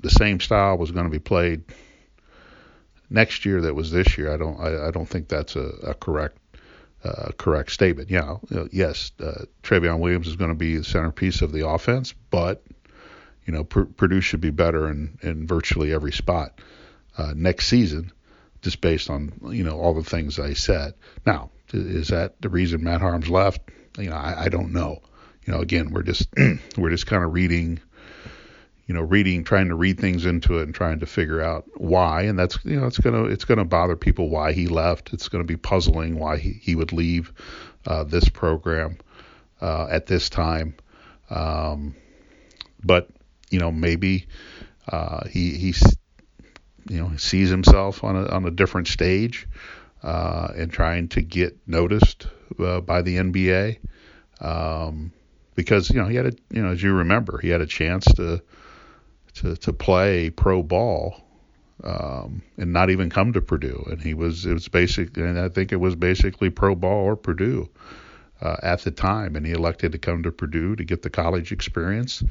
the 0.00 0.10
same 0.10 0.40
style 0.40 0.76
was 0.76 0.90
going 0.90 1.06
to 1.06 1.10
be 1.10 1.18
played 1.18 1.64
next 3.08 3.46
year 3.46 3.62
that 3.62 3.74
was 3.74 3.90
this 3.90 4.18
year. 4.18 4.30
I 4.32 4.36
don't 4.36 4.60
I, 4.60 4.88
I 4.88 4.90
don't 4.90 5.08
think 5.08 5.28
that's 5.28 5.56
a, 5.56 5.68
a 5.82 5.94
correct 5.94 6.36
uh, 7.02 7.30
correct 7.38 7.70
statement. 7.70 8.10
Yeah, 8.10 8.36
uh, 8.54 8.66
yes, 8.70 9.12
uh, 9.20 9.46
Trevion 9.62 10.00
Williams 10.00 10.28
is 10.28 10.36
going 10.36 10.50
to 10.50 10.54
be 10.54 10.76
the 10.76 10.84
centerpiece 10.84 11.40
of 11.40 11.50
the 11.50 11.66
offense, 11.66 12.12
but 12.30 12.62
you 13.46 13.54
know 13.54 13.64
Purdue 13.64 14.20
should 14.20 14.42
be 14.42 14.50
better 14.50 14.90
in 14.90 15.18
in 15.22 15.46
virtually 15.46 15.94
every 15.94 16.12
spot 16.12 16.60
uh, 17.16 17.32
next 17.34 17.68
season, 17.68 18.12
just 18.60 18.82
based 18.82 19.08
on 19.08 19.32
you 19.50 19.64
know 19.64 19.80
all 19.80 19.94
the 19.94 20.04
things 20.04 20.38
I 20.38 20.52
said. 20.52 20.92
Now, 21.24 21.50
is 21.72 22.08
that 22.08 22.38
the 22.42 22.50
reason 22.50 22.84
Matt 22.84 23.00
Haarms 23.00 23.30
left? 23.30 23.62
You 23.96 24.10
know, 24.10 24.16
I, 24.16 24.44
I 24.44 24.48
don't 24.50 24.72
know. 24.72 25.00
You 25.44 25.52
know, 25.52 25.60
again, 25.60 25.90
we're 25.90 26.02
just 26.02 26.28
we're 26.76 26.90
just 26.90 27.06
kind 27.06 27.24
of 27.24 27.32
reading 27.32 27.80
you 28.86 28.94
know, 28.94 29.00
reading, 29.00 29.44
trying 29.44 29.68
to 29.68 29.74
read 29.74 29.98
things 29.98 30.26
into 30.26 30.58
it 30.58 30.64
and 30.64 30.74
trying 30.74 31.00
to 31.00 31.06
figure 31.06 31.40
out 31.40 31.64
why. 31.76 32.22
And 32.22 32.38
that's, 32.38 32.58
you 32.64 32.78
know, 32.78 32.86
it's 32.86 32.98
gonna 32.98 33.24
it's 33.24 33.44
gonna 33.44 33.64
bother 33.64 33.96
people 33.96 34.28
why 34.28 34.52
he 34.52 34.66
left. 34.66 35.12
It's 35.12 35.28
gonna 35.28 35.44
be 35.44 35.56
puzzling 35.56 36.18
why 36.18 36.36
he, 36.36 36.52
he 36.52 36.74
would 36.74 36.92
leave 36.92 37.32
uh, 37.86 38.04
this 38.04 38.28
program 38.28 38.98
uh, 39.62 39.86
at 39.90 40.06
this 40.06 40.28
time. 40.28 40.74
Um, 41.30 41.94
but 42.82 43.08
you 43.50 43.58
know, 43.58 43.72
maybe 43.72 44.26
uh, 44.88 45.26
he 45.28 45.54
he 45.54 45.74
you 46.90 47.00
know 47.00 47.16
sees 47.16 47.48
himself 47.48 48.04
on 48.04 48.16
a 48.16 48.26
on 48.26 48.44
a 48.44 48.50
different 48.50 48.88
stage 48.88 49.48
uh, 50.02 50.48
and 50.54 50.70
trying 50.70 51.08
to 51.08 51.22
get 51.22 51.56
noticed 51.66 52.26
uh, 52.58 52.82
by 52.82 53.00
the 53.00 53.16
NBA. 53.16 53.78
Um, 54.42 55.12
because 55.54 55.90
you 55.90 56.00
know 56.00 56.06
he 56.06 56.16
had 56.16 56.26
a 56.26 56.32
you 56.50 56.62
know 56.62 56.72
as 56.72 56.82
you 56.82 56.92
remember 56.92 57.38
he 57.38 57.48
had 57.48 57.60
a 57.60 57.66
chance 57.66 58.04
to 58.14 58.42
to 59.34 59.56
to 59.56 59.72
play 59.72 60.30
pro 60.30 60.62
ball 60.62 61.24
um, 61.82 62.42
and 62.56 62.72
not 62.72 62.90
even 62.90 63.10
come 63.10 63.32
to 63.32 63.40
Purdue. 63.40 63.84
And 63.90 64.00
he 64.00 64.14
was 64.14 64.46
it 64.46 64.52
was 64.52 64.68
basic, 64.68 65.16
and 65.16 65.38
I 65.38 65.48
think 65.48 65.72
it 65.72 65.76
was 65.76 65.96
basically 65.96 66.50
pro 66.50 66.74
ball 66.74 67.04
or 67.04 67.16
Purdue 67.16 67.68
uh, 68.40 68.56
at 68.62 68.80
the 68.80 68.90
time, 68.90 69.36
and 69.36 69.44
he 69.44 69.52
elected 69.52 69.92
to 69.92 69.98
come 69.98 70.22
to 70.22 70.30
Purdue 70.30 70.76
to 70.76 70.84
get 70.84 71.02
the 71.02 71.10
college 71.10 71.52
experience. 71.52 72.22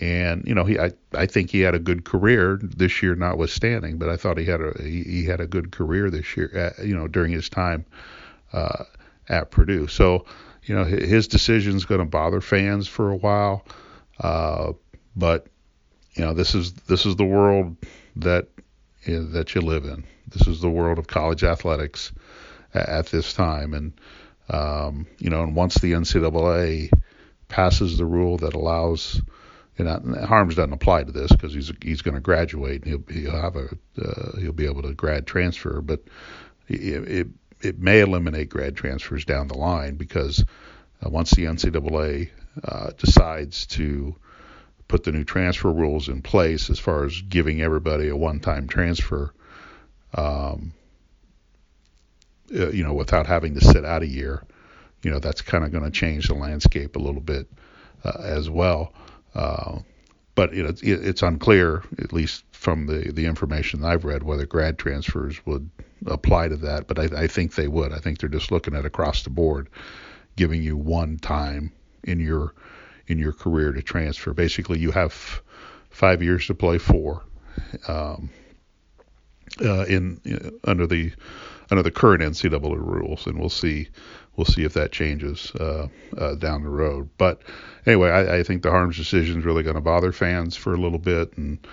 And 0.00 0.44
you 0.46 0.54
know, 0.54 0.64
he 0.64 0.78
I, 0.78 0.92
I 1.14 1.26
think 1.26 1.50
he 1.50 1.60
had 1.60 1.74
a 1.74 1.78
good 1.78 2.04
career 2.04 2.58
this 2.62 3.02
year, 3.02 3.14
notwithstanding. 3.14 3.98
But 3.98 4.08
I 4.08 4.16
thought 4.16 4.38
he 4.38 4.46
had 4.46 4.60
a 4.60 4.72
he, 4.82 5.02
he 5.02 5.24
had 5.24 5.40
a 5.40 5.46
good 5.46 5.70
career 5.70 6.10
this 6.10 6.36
year. 6.36 6.50
At, 6.54 6.86
you 6.86 6.96
know, 6.96 7.08
during 7.08 7.32
his 7.32 7.48
time 7.50 7.84
uh, 8.52 8.84
at 9.28 9.50
Purdue. 9.50 9.86
So 9.86 10.24
you 10.64 10.74
know, 10.74 10.84
his 10.84 11.28
decision 11.28 11.76
is 11.76 11.84
going 11.84 12.00
to 12.00 12.06
bother 12.06 12.40
fans 12.40 12.86
for 12.86 13.10
a 13.10 13.16
while. 13.16 13.64
Uh, 14.20 14.72
but 15.16 15.46
you 16.14 16.24
know, 16.24 16.34
this 16.34 16.54
is 16.54 16.72
this 16.72 17.06
is 17.06 17.16
the 17.16 17.24
world 17.24 17.76
that 18.16 18.48
that 19.06 19.54
you 19.54 19.60
live 19.60 19.84
in. 19.84 20.04
This 20.28 20.46
is 20.46 20.60
the 20.60 20.70
world 20.70 20.98
of 20.98 21.06
college 21.06 21.42
athletics 21.42 22.12
at, 22.74 22.88
at 22.88 23.06
this 23.06 23.32
time, 23.32 23.74
and 23.74 23.92
um, 24.48 25.06
you 25.18 25.30
know, 25.30 25.42
and 25.42 25.56
once 25.56 25.76
the 25.76 25.92
NCAA 25.92 26.90
passes 27.48 27.98
the 27.98 28.04
rule 28.04 28.38
that 28.38 28.54
allows, 28.54 29.20
you 29.78 29.84
know, 29.84 29.98
Haarms 29.98 30.54
doesn't 30.54 30.72
apply 30.72 31.04
to 31.04 31.12
this 31.12 31.32
because 31.32 31.52
he's 31.54 31.72
he's 31.82 32.02
going 32.02 32.14
to 32.14 32.20
graduate 32.20 32.84
and 32.84 33.04
he'll 33.08 33.22
he'll 33.22 33.40
have 33.40 33.56
a 33.56 33.68
uh, 34.00 34.38
he'll 34.38 34.52
be 34.52 34.66
able 34.66 34.82
to 34.82 34.94
grad 34.94 35.26
transfer, 35.26 35.80
but 35.80 36.02
it, 36.68 37.08
it 37.08 37.28
it 37.62 37.78
may 37.78 38.00
eliminate 38.00 38.48
grad 38.48 38.76
transfers 38.76 39.24
down 39.24 39.48
the 39.48 39.56
line 39.56 39.96
because 39.96 40.44
uh, 41.04 41.08
once 41.08 41.30
the 41.30 41.44
NCAA 41.44 42.30
uh, 42.64 42.90
decides 42.98 43.66
to 43.66 44.14
put 44.88 45.04
the 45.04 45.12
new 45.12 45.24
transfer 45.24 45.72
rules 45.72 46.08
in 46.08 46.22
place 46.22 46.68
as 46.68 46.78
far 46.78 47.04
as 47.04 47.22
giving 47.22 47.62
everybody 47.62 48.08
a 48.08 48.16
one-time 48.16 48.68
transfer, 48.68 49.32
um, 50.14 50.74
uh, 52.54 52.68
you 52.70 52.84
know, 52.84 52.92
without 52.92 53.26
having 53.26 53.54
to 53.54 53.64
sit 53.64 53.84
out 53.84 54.02
a 54.02 54.06
year, 54.06 54.44
you 55.02 55.10
know, 55.10 55.18
that's 55.18 55.40
kind 55.40 55.64
of 55.64 55.72
going 55.72 55.84
to 55.84 55.90
change 55.90 56.28
the 56.28 56.34
landscape 56.34 56.96
a 56.96 56.98
little 56.98 57.20
bit 57.20 57.48
uh, 58.04 58.20
as 58.20 58.50
well. 58.50 58.92
Uh, 59.34 59.78
but 60.34 60.52
you 60.54 60.62
know, 60.62 60.68
it's, 60.68 60.82
it's 60.82 61.22
unclear, 61.22 61.82
at 61.98 62.12
least 62.12 62.44
from 62.52 62.86
the 62.86 63.12
the 63.12 63.26
information 63.26 63.84
I've 63.84 64.04
read, 64.04 64.22
whether 64.22 64.46
grad 64.46 64.78
transfers 64.78 65.44
would 65.46 65.70
apply 66.06 66.48
to 66.48 66.56
that. 66.58 66.86
But 66.86 66.98
I, 66.98 67.22
I 67.22 67.26
think 67.26 67.54
they 67.54 67.68
would. 67.68 67.92
I 67.92 67.98
think 67.98 68.18
they're 68.18 68.28
just 68.28 68.50
looking 68.50 68.74
at 68.74 68.84
across 68.84 69.22
the 69.22 69.30
board, 69.30 69.68
giving 70.36 70.62
you 70.62 70.76
one 70.76 71.18
time 71.18 71.72
in 72.04 72.20
your 72.20 72.54
in 73.06 73.18
your 73.18 73.32
career 73.32 73.72
to 73.72 73.82
transfer. 73.82 74.32
Basically, 74.32 74.78
you 74.78 74.90
have 74.90 75.42
five 75.90 76.22
years 76.22 76.46
to 76.46 76.54
play 76.54 76.78
four. 76.78 77.22
Um, 77.88 78.30
uh, 79.60 79.84
in, 79.84 80.20
in 80.24 80.58
under 80.64 80.86
the 80.86 81.12
under 81.70 81.82
the 81.82 81.90
current 81.90 82.22
NCAA 82.22 82.76
rules, 82.76 83.26
and 83.26 83.38
we'll 83.38 83.48
see 83.48 83.88
we'll 84.36 84.44
see 84.44 84.64
if 84.64 84.74
that 84.74 84.92
changes 84.92 85.52
uh, 85.56 85.88
uh, 86.16 86.34
down 86.36 86.62
the 86.62 86.68
road. 86.68 87.08
But 87.18 87.42
anyway, 87.86 88.10
I, 88.10 88.38
I 88.38 88.42
think 88.42 88.62
the 88.62 88.70
Haarms 88.70 88.96
decision 88.96 89.38
is 89.38 89.44
really 89.44 89.62
going 89.62 89.76
to 89.76 89.82
bother 89.82 90.12
fans 90.12 90.56
for 90.56 90.74
a 90.74 90.78
little 90.78 90.98
bit, 90.98 91.36
and 91.36 91.66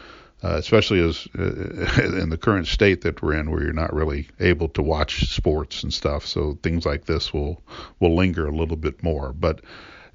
uh, 0.44 0.56
especially 0.58 1.02
as 1.02 1.28
uh, 1.38 1.44
in 2.22 2.30
the 2.30 2.38
current 2.38 2.68
state 2.68 3.02
that 3.02 3.22
we're 3.22 3.34
in, 3.34 3.52
where 3.52 3.64
you're 3.64 3.74
not 3.74 3.94
really 3.94 4.28
able 4.40 4.70
to 4.70 4.82
watch 4.82 5.30
sports 5.30 5.84
and 5.84 5.94
stuff. 5.94 6.26
So 6.26 6.58
things 6.64 6.86
like 6.86 7.06
this 7.06 7.34
will 7.34 7.62
will 8.00 8.16
linger 8.16 8.48
a 8.48 8.56
little 8.56 8.78
bit 8.78 9.04
more. 9.04 9.34
But 9.34 9.62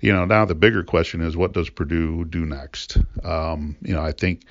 you 0.00 0.12
know, 0.12 0.24
now 0.24 0.44
the 0.44 0.54
bigger 0.54 0.82
question 0.82 1.20
is, 1.20 1.36
what 1.36 1.52
does 1.52 1.70
Purdue 1.70 2.24
do 2.24 2.44
next? 2.46 2.98
Um, 3.22 3.76
you 3.82 3.94
know, 3.94 4.02
I 4.02 4.12
think 4.12 4.42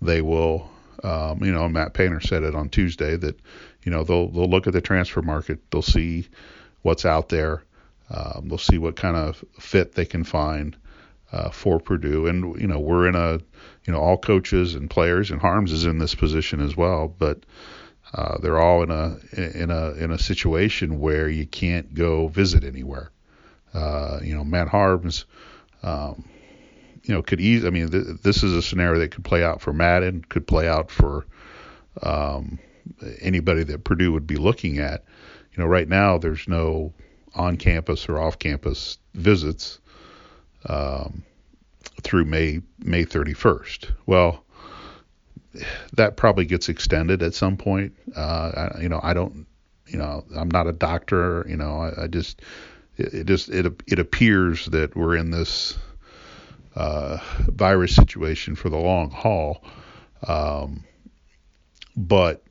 they 0.00 0.22
will. 0.22 0.70
Um, 1.02 1.42
you 1.42 1.50
know, 1.50 1.68
Matt 1.68 1.94
Painter 1.94 2.20
said 2.20 2.44
it 2.44 2.54
on 2.54 2.68
Tuesday 2.68 3.16
that 3.16 3.40
you 3.82 3.90
know 3.90 4.04
they'll 4.04 4.28
they'll 4.28 4.48
look 4.48 4.66
at 4.66 4.72
the 4.72 4.80
transfer 4.80 5.22
market, 5.22 5.58
they'll 5.70 5.82
see 5.82 6.28
what's 6.82 7.04
out 7.04 7.28
there, 7.28 7.64
um, 8.10 8.48
they'll 8.48 8.58
see 8.58 8.78
what 8.78 8.96
kind 8.96 9.16
of 9.16 9.42
fit 9.58 9.94
they 9.94 10.04
can 10.04 10.24
find 10.24 10.76
uh, 11.32 11.50
for 11.50 11.80
Purdue, 11.80 12.26
and 12.26 12.60
you 12.60 12.66
know 12.66 12.78
we're 12.78 13.08
in 13.08 13.14
a 13.14 13.40
you 13.84 13.92
know 13.92 14.00
all 14.00 14.18
coaches 14.18 14.74
and 14.74 14.88
players, 14.88 15.30
and 15.30 15.40
Haarms 15.40 15.72
is 15.72 15.84
in 15.84 15.98
this 15.98 16.14
position 16.14 16.60
as 16.60 16.76
well, 16.76 17.08
but. 17.08 17.44
Uh, 18.14 18.36
they're 18.42 18.58
all 18.58 18.82
in 18.82 18.90
a 18.90 19.16
in 19.32 19.70
a 19.70 19.92
in 19.92 20.10
a 20.10 20.18
situation 20.18 21.00
where 21.00 21.30
you 21.30 21.46
can't 21.46 21.94
go 21.94 22.28
visit 22.28 22.62
anywhere. 22.62 23.10
Uh, 23.72 24.20
you 24.22 24.34
know, 24.34 24.44
Matt 24.44 24.68
Haarms, 24.68 25.24
um, 25.82 26.28
you 27.04 27.14
know, 27.14 27.22
could 27.22 27.40
ease. 27.40 27.64
I 27.64 27.70
mean, 27.70 27.88
th- 27.88 28.20
this 28.22 28.42
is 28.42 28.52
a 28.52 28.60
scenario 28.60 29.00
that 29.00 29.12
could 29.12 29.24
play 29.24 29.42
out 29.42 29.62
for 29.62 29.72
Madden, 29.72 30.24
could 30.28 30.46
play 30.46 30.68
out 30.68 30.90
for 30.90 31.24
um, 32.02 32.58
anybody 33.20 33.62
that 33.64 33.84
Purdue 33.84 34.12
would 34.12 34.26
be 34.26 34.36
looking 34.36 34.78
at. 34.78 35.04
You 35.52 35.62
know, 35.62 35.66
right 35.66 35.88
now 35.88 36.18
there's 36.18 36.46
no 36.46 36.92
on-campus 37.34 38.08
or 38.08 38.18
off-campus 38.18 38.98
visits 39.14 39.80
um, 40.66 41.24
through 42.02 42.24
May 42.24 42.60
May 42.78 43.04
31st. 43.04 43.90
Well, 44.06 44.44
that 45.94 46.16
probably 46.16 46.46
gets 46.46 46.68
extended 46.68 47.22
at 47.22 47.34
some 47.34 47.56
point. 47.56 47.94
Uh, 48.16 48.70
I, 48.76 48.80
you 48.80 48.88
know, 48.88 49.00
I 49.02 49.14
don't. 49.14 49.46
You 49.86 49.98
know, 49.98 50.24
I'm 50.34 50.50
not 50.50 50.66
a 50.66 50.72
doctor. 50.72 51.44
You 51.48 51.56
know, 51.56 51.80
I, 51.80 52.04
I 52.04 52.06
just 52.06 52.40
it, 52.96 53.14
it, 53.14 53.26
just 53.26 53.48
it 53.50 53.82
it 53.86 53.98
appears 53.98 54.66
that 54.66 54.96
we're 54.96 55.16
in 55.16 55.30
this 55.30 55.76
uh, 56.74 57.18
virus 57.48 57.94
situation 57.94 58.54
for 58.54 58.70
the 58.70 58.78
long 58.78 59.10
haul. 59.10 59.62
Um, 60.26 60.84
but 61.96 62.42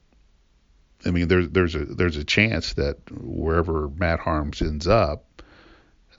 I 1.06 1.12
mean, 1.12 1.28
there's 1.28 1.50
there's 1.50 1.76
a 1.76 1.86
there's 1.86 2.18
a 2.18 2.24
chance 2.24 2.74
that 2.74 2.98
wherever 3.12 3.90
Matt 3.90 4.20
Haarms 4.20 4.62
ends 4.62 4.88
up, 4.88 5.26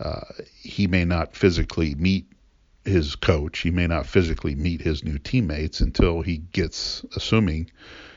uh, 0.01 0.21
he 0.61 0.87
may 0.87 1.05
not 1.05 1.35
physically 1.35 1.95
meet 1.95 2.27
his 2.85 3.15
coach. 3.15 3.61
He 3.61 3.71
may 3.71 3.87
not 3.87 4.07
physically 4.07 4.55
meet 4.55 4.81
his 4.81 5.05
new 5.05 5.19
teammates 5.19 5.81
until 5.81 6.23
he 6.23 6.39
gets, 6.39 7.05
assuming 7.17 7.71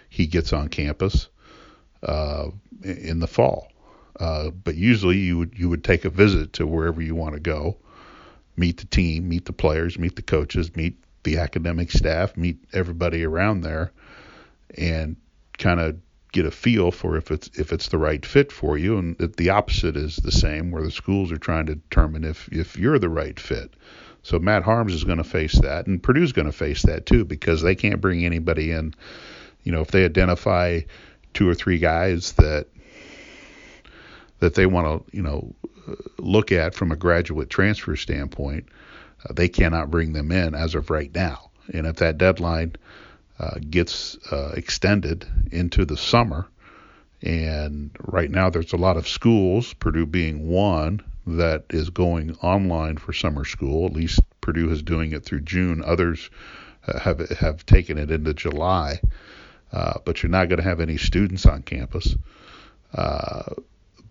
he 0.09 0.25
gets 0.25 0.53
on 0.53 0.69
campus 0.69 1.29
uh, 2.03 2.49
in 2.83 3.19
the 3.19 3.27
fall. 3.27 3.71
Uh, 4.19 4.49
but 4.49 4.75
usually 4.75 5.17
you 5.17 5.37
would 5.37 5.53
you 5.57 5.67
would 5.69 5.83
take 5.83 6.05
a 6.05 6.09
visit 6.09 6.53
to 6.53 6.65
wherever 6.65 7.01
you 7.01 7.13
want 7.13 7.33
to 7.33 7.39
go, 7.39 7.77
meet 8.55 8.77
the 8.77 8.85
team, 8.85 9.27
meet 9.27 9.45
the 9.45 9.53
players, 9.53 9.99
meet 9.99 10.15
the 10.15 10.21
coaches, 10.21 10.73
meet 10.75 10.97
the 11.23 11.37
academic 11.37 11.91
staff, 11.91 12.37
meet 12.37 12.57
everybody 12.71 13.25
around 13.25 13.61
there, 13.61 13.91
and 14.77 15.17
kind 15.57 15.79
of 15.79 15.97
get 16.35 16.45
a 16.45 16.51
feel 16.51 16.91
for 16.91 17.15
if 17.15 17.31
it's 17.31 17.49
if 17.57 17.71
it's 17.71 17.87
the 17.87 17.97
right 17.97 18.25
fit 18.25 18.51
for 18.51 18.77
you. 18.77 18.97
And 18.97 19.17
the 19.17 19.49
opposite 19.49 19.95
is 19.95 20.17
the 20.17 20.31
same, 20.31 20.69
where 20.69 20.83
the 20.83 20.91
schools 20.91 21.31
are 21.31 21.37
trying 21.37 21.65
to 21.67 21.75
determine 21.75 22.23
if 22.25 22.49
if 22.51 22.77
you're 22.77 22.99
the 22.99 23.09
right 23.09 23.39
fit. 23.39 23.73
So 24.21 24.37
Matt 24.37 24.63
Haarms 24.63 24.91
is 24.91 25.03
going 25.03 25.19
to 25.19 25.23
face 25.23 25.57
that, 25.59 25.87
and 25.87 26.03
Purdue's 26.03 26.33
going 26.33 26.47
to 26.47 26.51
face 26.51 26.81
that 26.83 27.05
too 27.05 27.23
because 27.25 27.61
they 27.61 27.75
can't 27.75 28.01
bring 28.01 28.25
anybody 28.25 28.71
in. 28.71 28.93
You 29.63 29.71
know, 29.71 29.81
if 29.81 29.91
they 29.91 30.03
identify 30.03 30.81
two 31.33 31.47
or 31.49 31.55
three 31.55 31.79
guys 31.79 32.33
that 32.33 32.67
that 34.39 34.55
they 34.55 34.65
want 34.65 35.07
to, 35.07 35.15
you 35.15 35.23
know, 35.23 35.55
look 36.17 36.51
at 36.51 36.75
from 36.75 36.91
a 36.91 36.95
graduate 36.97 37.49
transfer 37.49 37.95
standpoint, 37.95 38.67
uh, 39.23 39.33
they 39.33 39.47
cannot 39.47 39.89
bring 39.89 40.11
them 40.11 40.31
in 40.31 40.53
as 40.53 40.75
of 40.75 40.89
right 40.89 41.13
now. 41.15 41.49
And 41.73 41.87
if 41.87 41.95
that 41.97 42.17
deadline 42.17 42.75
uh, 43.39 43.55
gets 43.69 44.17
uh, 44.31 44.53
extended 44.55 45.25
into 45.51 45.85
the 45.85 45.97
summer. 45.97 46.47
And 47.21 47.91
right 47.99 48.29
now, 48.29 48.49
there's 48.49 48.73
a 48.73 48.77
lot 48.77 48.97
of 48.97 49.07
schools, 49.07 49.73
Purdue 49.73 50.05
being 50.05 50.47
one, 50.47 51.01
that 51.27 51.65
is 51.71 51.89
going 51.89 52.35
online 52.41 52.97
for 52.97 53.13
summer 53.13 53.45
school. 53.45 53.87
At 53.87 53.93
least 53.93 54.19
Purdue 54.41 54.69
is 54.69 54.83
doing 54.83 55.11
it 55.11 55.25
through 55.25 55.41
June. 55.41 55.83
Others 55.83 56.29
uh, 56.87 56.99
have 56.99 57.27
have 57.29 57.65
taken 57.65 57.97
it 57.97 58.11
into 58.11 58.33
July. 58.33 58.99
Uh, 59.71 59.99
but 60.05 60.21
you're 60.21 60.29
not 60.29 60.47
going 60.47 60.57
to 60.57 60.63
have 60.63 60.79
any 60.79 60.97
students 60.97 61.45
on 61.45 61.63
campus. 61.63 62.15
Uh, 62.93 63.43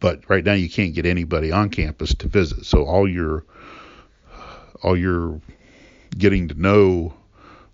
but 0.00 0.28
right 0.28 0.44
now, 0.44 0.52
you 0.52 0.68
can't 0.68 0.94
get 0.94 1.06
anybody 1.06 1.52
on 1.52 1.70
campus 1.70 2.14
to 2.14 2.28
visit. 2.28 2.66
So 2.66 2.84
all 2.84 3.08
your 3.08 3.44
all 4.82 4.96
your 4.96 5.40
getting 6.18 6.48
to 6.48 6.60
know 6.60 7.14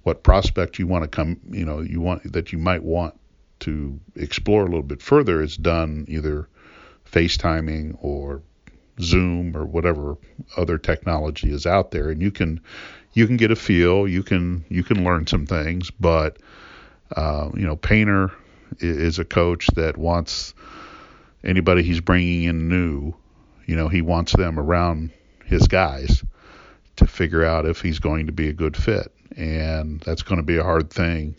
what 0.02 0.22
prospect 0.22 0.78
you 0.78 0.86
want 0.86 1.04
to 1.04 1.08
come, 1.08 1.38
you 1.50 1.64
know, 1.64 1.80
you 1.80 2.00
want 2.00 2.32
that 2.32 2.52
you 2.52 2.58
might 2.58 2.82
want 2.82 3.14
to 3.60 4.00
explore 4.16 4.62
a 4.62 4.66
little 4.66 4.82
bit 4.82 5.02
further 5.02 5.42
is 5.42 5.56
done 5.56 6.06
either 6.08 6.48
FaceTiming 7.10 7.98
or 8.00 8.42
Zoom 9.00 9.56
or 9.56 9.64
whatever 9.64 10.16
other 10.56 10.78
technology 10.78 11.52
is 11.52 11.66
out 11.66 11.90
there, 11.90 12.10
and 12.10 12.22
you 12.22 12.30
can 12.30 12.60
you 13.12 13.26
can 13.26 13.36
get 13.36 13.50
a 13.50 13.56
feel, 13.56 14.08
you 14.08 14.22
can 14.22 14.64
you 14.68 14.82
can 14.82 15.04
learn 15.04 15.26
some 15.26 15.46
things, 15.46 15.90
but 15.90 16.38
uh, 17.14 17.50
you 17.54 17.66
know, 17.66 17.76
Painter 17.76 18.30
is 18.78 19.18
a 19.18 19.24
coach 19.24 19.66
that 19.74 19.96
wants 19.96 20.54
anybody 21.42 21.82
he's 21.82 22.00
bringing 22.00 22.44
in 22.44 22.68
new, 22.68 23.12
you 23.66 23.74
know, 23.74 23.88
he 23.88 24.00
wants 24.00 24.32
them 24.36 24.58
around 24.58 25.10
his 25.44 25.66
guys 25.66 26.22
to 26.96 27.06
figure 27.06 27.44
out 27.44 27.66
if 27.66 27.80
he's 27.80 27.98
going 27.98 28.26
to 28.26 28.32
be 28.32 28.48
a 28.48 28.52
good 28.52 28.76
fit 28.76 29.12
and 29.36 30.00
that's 30.00 30.22
going 30.22 30.38
to 30.38 30.46
be 30.46 30.56
a 30.58 30.62
hard 30.62 30.90
thing 30.90 31.36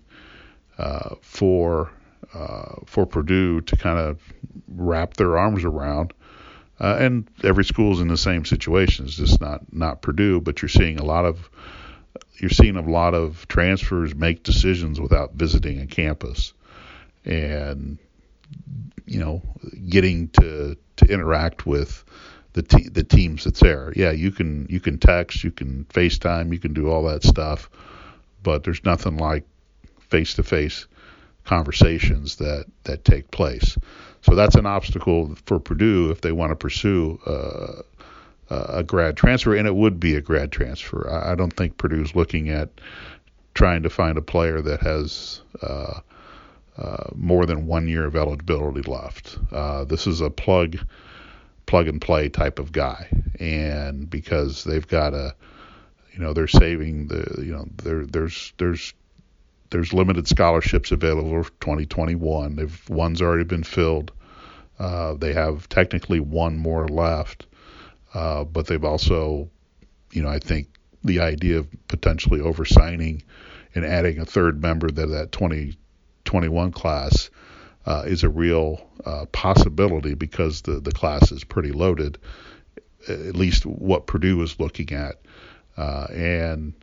uh, 0.78 1.16
for 1.22 1.92
uh, 2.34 2.76
for 2.86 3.06
Purdue 3.06 3.62
to 3.62 3.76
kind 3.78 4.00
of 4.00 4.20
wrap 4.68 5.16
their 5.16 5.38
arms 5.38 5.64
around 5.64 6.14
Uh, 6.80 6.98
and 7.00 7.30
every 7.44 7.64
school's 7.64 8.02
in 8.02 8.08
the 8.08 8.18
same 8.18 8.44
situation. 8.44 9.06
It's 9.06 9.16
just 9.16 9.40
not 9.40 9.62
not 9.72 10.02
Purdue, 10.02 10.42
but 10.42 10.62
you're 10.62 10.70
seeing 10.70 11.00
a 11.00 11.06
lot 11.06 11.26
of 11.26 11.50
you're 12.40 12.50
seeing 12.50 12.76
a 12.76 12.82
lot 12.82 13.14
of 13.14 13.48
transfers 13.48 14.16
make 14.16 14.42
decisions 14.44 15.00
without 15.00 15.34
visiting 15.36 15.80
a 15.80 15.86
campus, 15.86 16.54
and 17.24 18.00
you 19.06 19.20
know, 19.20 19.42
getting 19.90 20.30
to 20.30 20.76
to 20.98 21.06
interact 21.06 21.68
with 21.68 22.04
the 22.54 22.62
te- 22.62 22.90
the 22.90 23.04
teams 23.04 23.44
that's 23.44 23.60
there. 23.60 23.94
Yeah, 23.96 24.12
you 24.12 24.32
can 24.32 24.68
you 24.70 24.80
can 24.80 24.98
text, 24.98 25.44
you 25.44 25.52
can 25.52 25.86
FaceTime, 25.86 26.52
you 26.52 26.60
can 26.60 26.74
do 26.74 26.90
all 26.90 27.04
that 27.04 27.24
stuff, 27.24 27.70
but 28.44 28.64
there's 28.64 28.84
nothing 28.84 29.18
like 29.18 29.44
face 30.00 30.34
to 30.36 30.44
face 30.44 30.88
conversations 31.46 32.36
that 32.38 32.66
that 32.84 33.06
take 33.06 33.32
place. 33.32 33.78
So 34.22 34.36
that's 34.36 34.56
an 34.56 34.66
obstacle 34.66 35.36
for 35.46 35.60
Purdue 35.60 36.12
if 36.12 36.22
they 36.22 36.32
want 36.32 36.52
to 36.52 36.56
pursue 36.56 37.20
uh, 37.26 37.82
a 38.50 38.84
grad 38.84 39.16
transfer, 39.16 39.56
and 39.56 39.68
it 39.68 39.76
would 39.76 40.00
be 40.00 40.16
a 40.16 40.22
grad 40.22 40.52
transfer. 40.52 41.10
I, 41.10 41.32
I 41.32 41.36
don't 41.36 41.56
think 41.56 41.78
Purdue's 41.78 42.16
looking 42.16 42.50
at 42.50 42.70
trying 43.54 43.84
to 43.84 43.90
find 43.90 44.18
a 44.18 44.22
player 44.22 44.62
that 44.62 44.82
has 44.82 45.42
uh, 45.62 46.00
uh, 46.78 47.04
more 47.16 47.46
than 47.46 47.68
one 47.68 47.88
year 47.88 48.06
of 48.06 48.16
eligibility 48.16 48.82
left. 48.90 49.40
Uh, 49.52 49.86
this 49.86 50.06
is 50.06 50.22
a 50.22 50.30
plug 50.30 50.78
plug 51.72 51.88
and 51.88 52.02
play 52.02 52.28
type 52.28 52.60
of 52.60 52.74
guy, 52.74 53.08
and 53.40 54.10
because 54.10 54.66
they've 54.66 54.90
got 54.90 55.14
a, 55.14 55.34
you 56.12 56.20
know, 56.20 56.34
they're 56.34 56.46
saving 56.46 57.08
the, 57.08 57.42
you 57.42 57.54
know, 57.54 57.66
there 57.82 58.06
there's 58.06 58.52
there's 58.58 58.94
there's 59.70 59.94
limited 59.94 60.28
scholarships 60.28 60.92
available 60.92 61.42
for 61.42 61.50
2021. 61.62 62.58
They've 62.58 62.90
one's 62.90 63.22
already 63.22 63.46
been 63.46 63.64
filled. 63.64 64.12
Uh, 64.80 65.14
they 65.14 65.32
have 65.32 65.70
technically 65.70 66.20
one 66.20 66.58
more 66.58 66.90
left, 66.90 67.46
uh, 68.14 68.44
but 68.44 68.68
they've 68.68 68.84
also, 68.84 69.50
you 70.12 70.24
know, 70.24 70.30
I 70.30 70.40
think 70.40 70.68
the 71.06 71.22
idea 71.22 71.60
of 71.60 71.70
potentially 71.88 72.42
oversigning 72.42 73.24
and 73.76 73.86
adding 73.86 74.20
a 74.20 74.26
third 74.26 74.62
member 74.62 74.90
to 74.90 75.06
that 75.06 75.32
2021 75.32 76.74
class 76.74 77.30
uh, 77.86 78.04
is 78.06 78.24
a 78.24 78.30
real 78.30 78.88
uh, 79.06 79.26
possibility 79.32 80.14
because 80.14 80.62
the, 80.62 80.80
the 80.80 80.92
class 80.92 81.32
is 81.32 81.44
pretty 81.44 81.72
loaded, 81.72 82.18
at 83.08 83.36
least 83.36 83.66
what 83.66 84.08
Purdue 84.08 84.42
is 84.42 84.60
looking 84.60 84.92
at. 84.92 85.16
Uh, 85.78 86.08
and 86.12 86.74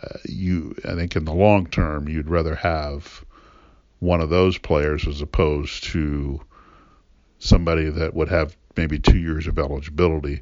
uh, 0.00 0.18
you, 0.24 0.76
I 0.84 0.94
think 0.94 1.16
in 1.16 1.24
the 1.24 1.34
long 1.34 1.66
term, 1.66 2.08
you'd 2.08 2.30
rather 2.30 2.54
have 2.54 3.24
one 3.98 4.20
of 4.20 4.30
those 4.30 4.58
players 4.58 5.08
as 5.08 5.20
opposed 5.20 5.84
to 5.84 6.40
somebody 7.38 7.88
that 7.90 8.14
would 8.14 8.28
have 8.28 8.56
maybe 8.76 8.98
two 8.98 9.18
years 9.18 9.46
of 9.46 9.58
eligibility 9.58 10.40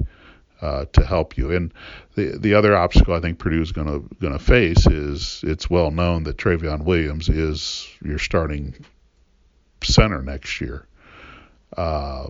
uh, 0.61 0.85
to 0.93 1.05
help 1.05 1.37
you. 1.37 1.53
And 1.53 1.73
the 2.15 2.39
the 2.39 2.55
other 2.55 2.77
obstacle 2.77 3.15
I 3.15 3.21
think 3.21 3.39
Purdue 3.39 3.63
is 3.63 3.73
going 3.73 3.87
to 3.87 4.15
going 4.17 4.33
to 4.33 4.39
face 4.39 4.87
is 4.87 5.43
it's 5.47 5.71
well 5.71 5.91
known 5.91 6.25
that 6.25 6.37
Trevion 6.37 6.85
Williams 6.85 7.29
is 7.29 7.89
your 8.03 8.19
starting 8.19 8.75
center 9.83 10.23
next 10.23 10.61
year. 10.61 10.87
Uh, 11.77 12.29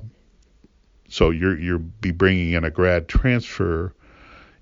so 1.08 1.30
you're 1.30 1.58
you're 1.58 1.78
be 1.78 2.10
bringing 2.10 2.52
in 2.52 2.64
a 2.64 2.70
grad 2.70 3.08
transfer 3.08 3.94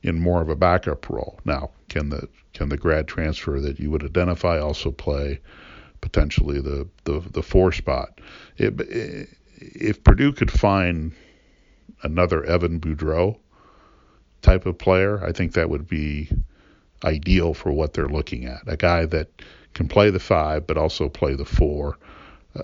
in 0.03 0.21
more 0.21 0.43
of 0.43 0.49
a 0.49 0.57
backup 0.57 1.09
role. 1.09 1.41
Now, 1.45 1.71
can 1.89 2.11
the 2.11 2.29
can 2.53 2.69
the 2.69 2.77
grad 2.77 3.09
transfer 3.09 3.61
that 3.61 3.81
you 3.81 3.91
would 3.91 4.05
identify 4.05 4.59
also 4.59 4.91
play 4.91 5.41
potentially 6.01 6.61
the 6.61 6.89
the, 7.05 7.21
the 7.33 7.43
four 7.43 7.73
spot? 7.73 8.21
It, 8.57 8.81
it, 8.81 9.29
if 9.57 10.05
Purdue 10.05 10.33
could 10.33 10.51
find 10.51 11.13
another 12.03 12.45
Evan 12.45 12.81
Boudreau 12.81 13.39
type 14.43 14.67
of 14.67 14.77
player, 14.77 15.25
I 15.25 15.33
think 15.33 15.55
that 15.55 15.71
would 15.71 15.89
be 15.89 16.29
ideal 17.03 17.55
for 17.55 17.73
what 17.73 17.95
they're 17.95 18.09
looking 18.09 18.45
at. 18.45 18.61
A 18.67 18.77
guy 18.77 19.07
that 19.07 19.29
can 19.73 19.89
play 19.89 20.11
the 20.11 20.21
five 20.21 20.67
but 20.67 20.77
also 20.77 21.09
play 21.09 21.35
the 21.35 21.45
four 21.45 21.99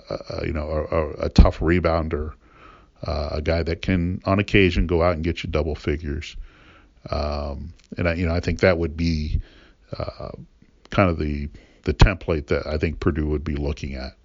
uh, 0.09 0.41
you 0.43 0.53
know, 0.53 0.87
a, 0.91 1.25
a, 1.25 1.29
tough 1.29 1.59
rebounder, 1.59 2.33
uh, 3.05 3.29
a 3.33 3.41
guy 3.41 3.63
that 3.63 3.81
can, 3.81 4.21
on 4.25 4.39
occasion, 4.39 4.87
go 4.87 5.01
out 5.01 5.15
and 5.15 5.23
get 5.23 5.43
you 5.43 5.49
double 5.49 5.75
figures. 5.75 6.37
Um, 7.09 7.73
and 7.97 8.07
I, 8.07 8.13
you 8.13 8.25
know, 8.25 8.33
I 8.33 8.39
think 8.39 8.61
that 8.61 8.77
would 8.77 8.95
be 8.95 9.41
uh, 9.97 10.31
kind 10.89 11.09
of 11.09 11.17
the 11.17 11.49
the 11.83 11.93
template 11.93 12.47
that 12.47 12.67
I 12.67 12.77
think 12.77 12.99
Purdue 12.99 13.27
would 13.27 13.43
be 13.43 13.55
looking 13.55 13.95
at 13.95 14.15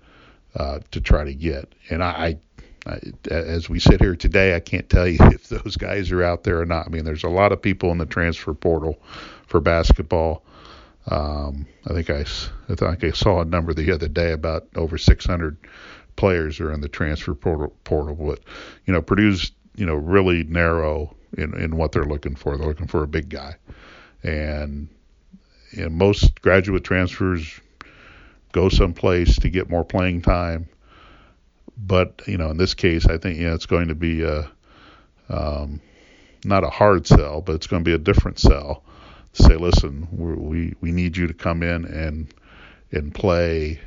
uh, 0.54 0.80
to 0.90 1.00
try 1.00 1.24
to 1.24 1.34
get. 1.34 1.74
And 1.90 2.02
I, 2.04 2.38
I, 2.86 3.00
as 3.30 3.68
we 3.68 3.78
sit 3.78 4.00
here 4.00 4.14
today, 4.14 4.54
I 4.54 4.60
can't 4.60 4.88
tell 4.88 5.08
you 5.08 5.18
if 5.22 5.48
those 5.48 5.76
guys 5.76 6.12
are 6.12 6.22
out 6.22 6.44
there 6.44 6.60
or 6.60 6.66
not. 6.66 6.86
I 6.86 6.90
mean, 6.90 7.04
there's 7.04 7.24
a 7.24 7.28
lot 7.28 7.52
of 7.52 7.62
people 7.62 7.90
in 7.92 7.98
the 7.98 8.06
transfer 8.06 8.54
portal 8.54 9.00
for 9.46 9.60
basketball. 9.60 10.42
Um, 11.08 11.66
I 11.86 11.92
think 11.92 12.10
I, 12.10 12.20
I 12.68 12.74
think 12.74 13.04
I 13.04 13.10
saw 13.12 13.40
a 13.40 13.44
number 13.44 13.72
the 13.72 13.92
other 13.92 14.08
day 14.08 14.32
about 14.32 14.66
over 14.74 14.98
600 14.98 15.56
players 16.16 16.60
are 16.60 16.72
in 16.72 16.80
the 16.80 16.88
transfer 16.88 17.34
portal. 17.34 17.74
portal 17.84 18.14
but 18.14 18.40
you 18.86 18.92
know, 18.92 19.02
Purdue's 19.02 19.52
you 19.76 19.86
know 19.86 19.94
really 19.94 20.42
narrow 20.44 21.14
in 21.36 21.54
in 21.54 21.76
what 21.76 21.92
they're 21.92 22.04
looking 22.04 22.34
for. 22.34 22.56
They're 22.56 22.66
looking 22.66 22.88
for 22.88 23.02
a 23.02 23.08
big 23.08 23.28
guy, 23.28 23.56
and 24.22 24.88
you 25.70 25.84
know, 25.84 25.90
most 25.90 26.40
graduate 26.40 26.84
transfers 26.84 27.60
go 28.52 28.68
someplace 28.68 29.38
to 29.40 29.50
get 29.50 29.68
more 29.68 29.84
playing 29.84 30.22
time. 30.22 30.68
But 31.76 32.22
you 32.26 32.38
know, 32.38 32.50
in 32.50 32.56
this 32.56 32.74
case, 32.74 33.06
I 33.06 33.18
think 33.18 33.38
you 33.38 33.48
know 33.48 33.54
it's 33.54 33.66
going 33.66 33.88
to 33.88 33.94
be 33.94 34.22
a 34.22 34.50
um, 35.28 35.80
not 36.44 36.64
a 36.64 36.70
hard 36.70 37.06
sell, 37.06 37.42
but 37.42 37.54
it's 37.54 37.66
going 37.66 37.84
to 37.84 37.88
be 37.88 37.94
a 37.94 37.98
different 37.98 38.38
sell 38.38 38.82
say, 39.36 39.56
listen, 39.56 40.08
we 40.10 40.74
we 40.80 40.92
need 40.92 41.16
you 41.16 41.26
to 41.26 41.34
come 41.34 41.62
in 41.62 41.84
and 41.84 42.32
and 42.92 43.14
play 43.14 43.80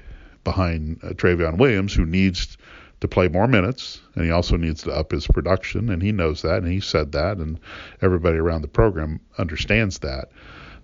behind 0.44 1.00
uh, 1.04 1.10
Trevion 1.10 1.58
Williams, 1.58 1.94
who 1.94 2.06
needs 2.06 2.58
to 3.02 3.08
play 3.08 3.28
more 3.28 3.48
minutes, 3.48 4.02
and 4.16 4.26
he 4.26 4.32
also 4.32 4.58
needs 4.58 4.84
to 4.84 4.92
up 4.92 5.12
his 5.12 5.26
production, 5.28 5.90
and 5.90 6.02
he 6.02 6.12
knows 6.12 6.42
that, 6.42 6.58
and 6.58 6.68
he 6.68 6.80
said 6.80 7.14
that, 7.14 7.38
and 7.38 7.60
everybody 8.02 8.38
around 8.38 8.62
the 8.62 8.68
program 8.68 9.20
understands 9.38 10.00
that. 10.00 10.30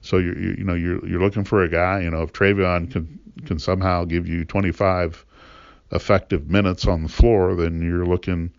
So 0.02 0.18
you 0.18 0.56
you, 0.58 0.64
know 0.64 0.76
you're 0.76 1.06
you're 1.08 1.22
looking 1.22 1.44
for 1.44 1.64
a 1.64 1.70
guy, 1.70 2.02
you 2.02 2.12
know, 2.12 2.22
if 2.22 2.34
Trevion 2.34 2.92
can 2.92 3.20
can 3.46 3.60
somehow 3.60 4.06
give 4.06 4.28
you 4.28 4.46
25 4.46 5.26
effective 5.92 6.50
minutes 6.50 6.88
on 6.88 7.04
the 7.04 7.10
floor, 7.10 7.56
then 7.56 7.82
you're 7.82 8.06
looking 8.06 8.52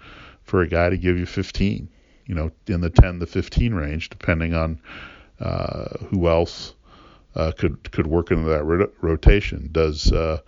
for 0.43 0.61
a 0.61 0.69
guy 0.69 0.91
to 0.91 0.97
give 0.97 1.19
you 1.19 1.27
15, 1.27 1.89
you 2.27 2.35
know, 2.35 2.51
in 2.67 2.81
the 2.81 2.91
10 2.91 3.21
to 3.21 3.27
15 3.27 3.75
range, 3.75 4.11
depending 4.11 4.55
on 4.55 4.81
who 5.39 6.29
else 6.29 6.75
uh, 7.37 7.53
could 7.53 7.91
could 7.93 8.07
work 8.07 8.31
into 8.31 8.49
that 8.49 8.65
rotation? 9.01 9.69
Does 9.71 10.11
uh, 10.11 10.41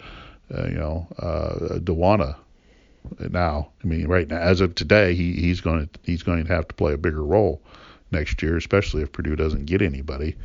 uh, 0.53 0.67
you 0.67 0.75
know 0.75 1.07
uh, 1.19 1.79
Dowuona 1.79 2.37
now? 3.31 3.71
I 3.83 3.87
mean, 3.87 4.09
right 4.09 4.29
now, 4.29 4.39
as 4.39 4.61
of 4.61 4.75
today, 4.75 5.15
he, 5.15 5.35
he's 5.35 5.61
going 5.61 5.87
to 5.87 6.01
he's 6.03 6.23
going 6.23 6.45
to 6.45 6.53
have 6.53 6.69
to 6.69 6.75
play 6.75 6.95
a 6.95 6.99
bigger 6.99 7.23
role 7.23 7.63
next 8.11 8.43
year, 8.43 8.57
especially 8.57 9.03
if 9.03 9.13
Purdue 9.13 9.37
doesn't 9.37 9.67
get 9.67 9.83
anybody 9.83 10.37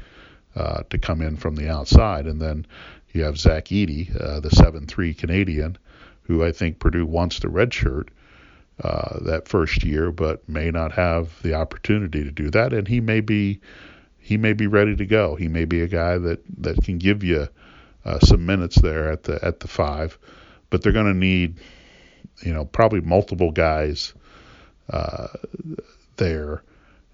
uh, 0.56 0.84
to 0.90 0.98
come 0.98 1.22
in 1.22 1.38
from 1.38 1.56
the 1.56 1.70
outside. 1.70 2.28
And 2.28 2.42
then 2.42 2.66
you 3.14 3.24
have 3.24 3.40
Zach 3.40 3.66
Edey, 3.66 4.14
uh, 4.20 4.42
the 4.42 4.50
seven-three 4.50 5.14
Canadian, 5.14 5.78
who 6.24 6.44
I 6.44 6.52
think 6.52 6.80
Purdue 6.80 7.06
wants 7.06 7.40
to 7.40 7.50
redshirt 7.50 8.10
uh, 8.84 9.20
that 9.22 9.48
first 9.48 9.84
year, 9.84 10.12
but 10.12 10.48
may 10.50 10.72
not 10.72 10.92
have 10.92 11.42
the 11.42 11.54
opportunity 11.54 12.24
to 12.24 12.32
do 12.32 12.50
that, 12.50 12.74
and 12.74 12.88
he 12.88 13.00
may 13.00 13.22
be 13.22 13.62
he 14.24 14.38
may 14.38 14.54
be 14.54 14.68
ready 14.68 14.96
to 14.96 15.06
go. 15.06 15.36
He 15.36 15.50
may 15.50 15.66
be 15.66 15.82
a 15.82 15.88
guy 15.88 16.18
that 16.18 16.42
that 16.60 16.82
can 16.84 16.98
give 16.98 17.24
you 17.24 17.50
uh, 18.06 18.20
some 18.20 18.46
minutes 18.46 18.80
there 18.82 19.12
at 19.12 19.24
the 19.24 19.44
at 19.44 19.60
the 19.60 19.68
five, 19.68 20.18
but 20.70 20.82
they're 20.82 20.94
going 20.94 21.12
to 21.12 21.14
need, 21.14 21.60
you 22.42 22.54
know, 22.54 22.64
probably 22.64 23.02
multiple 23.02 23.52
guys 23.52 24.14
uh, 24.90 25.28
there, 26.16 26.64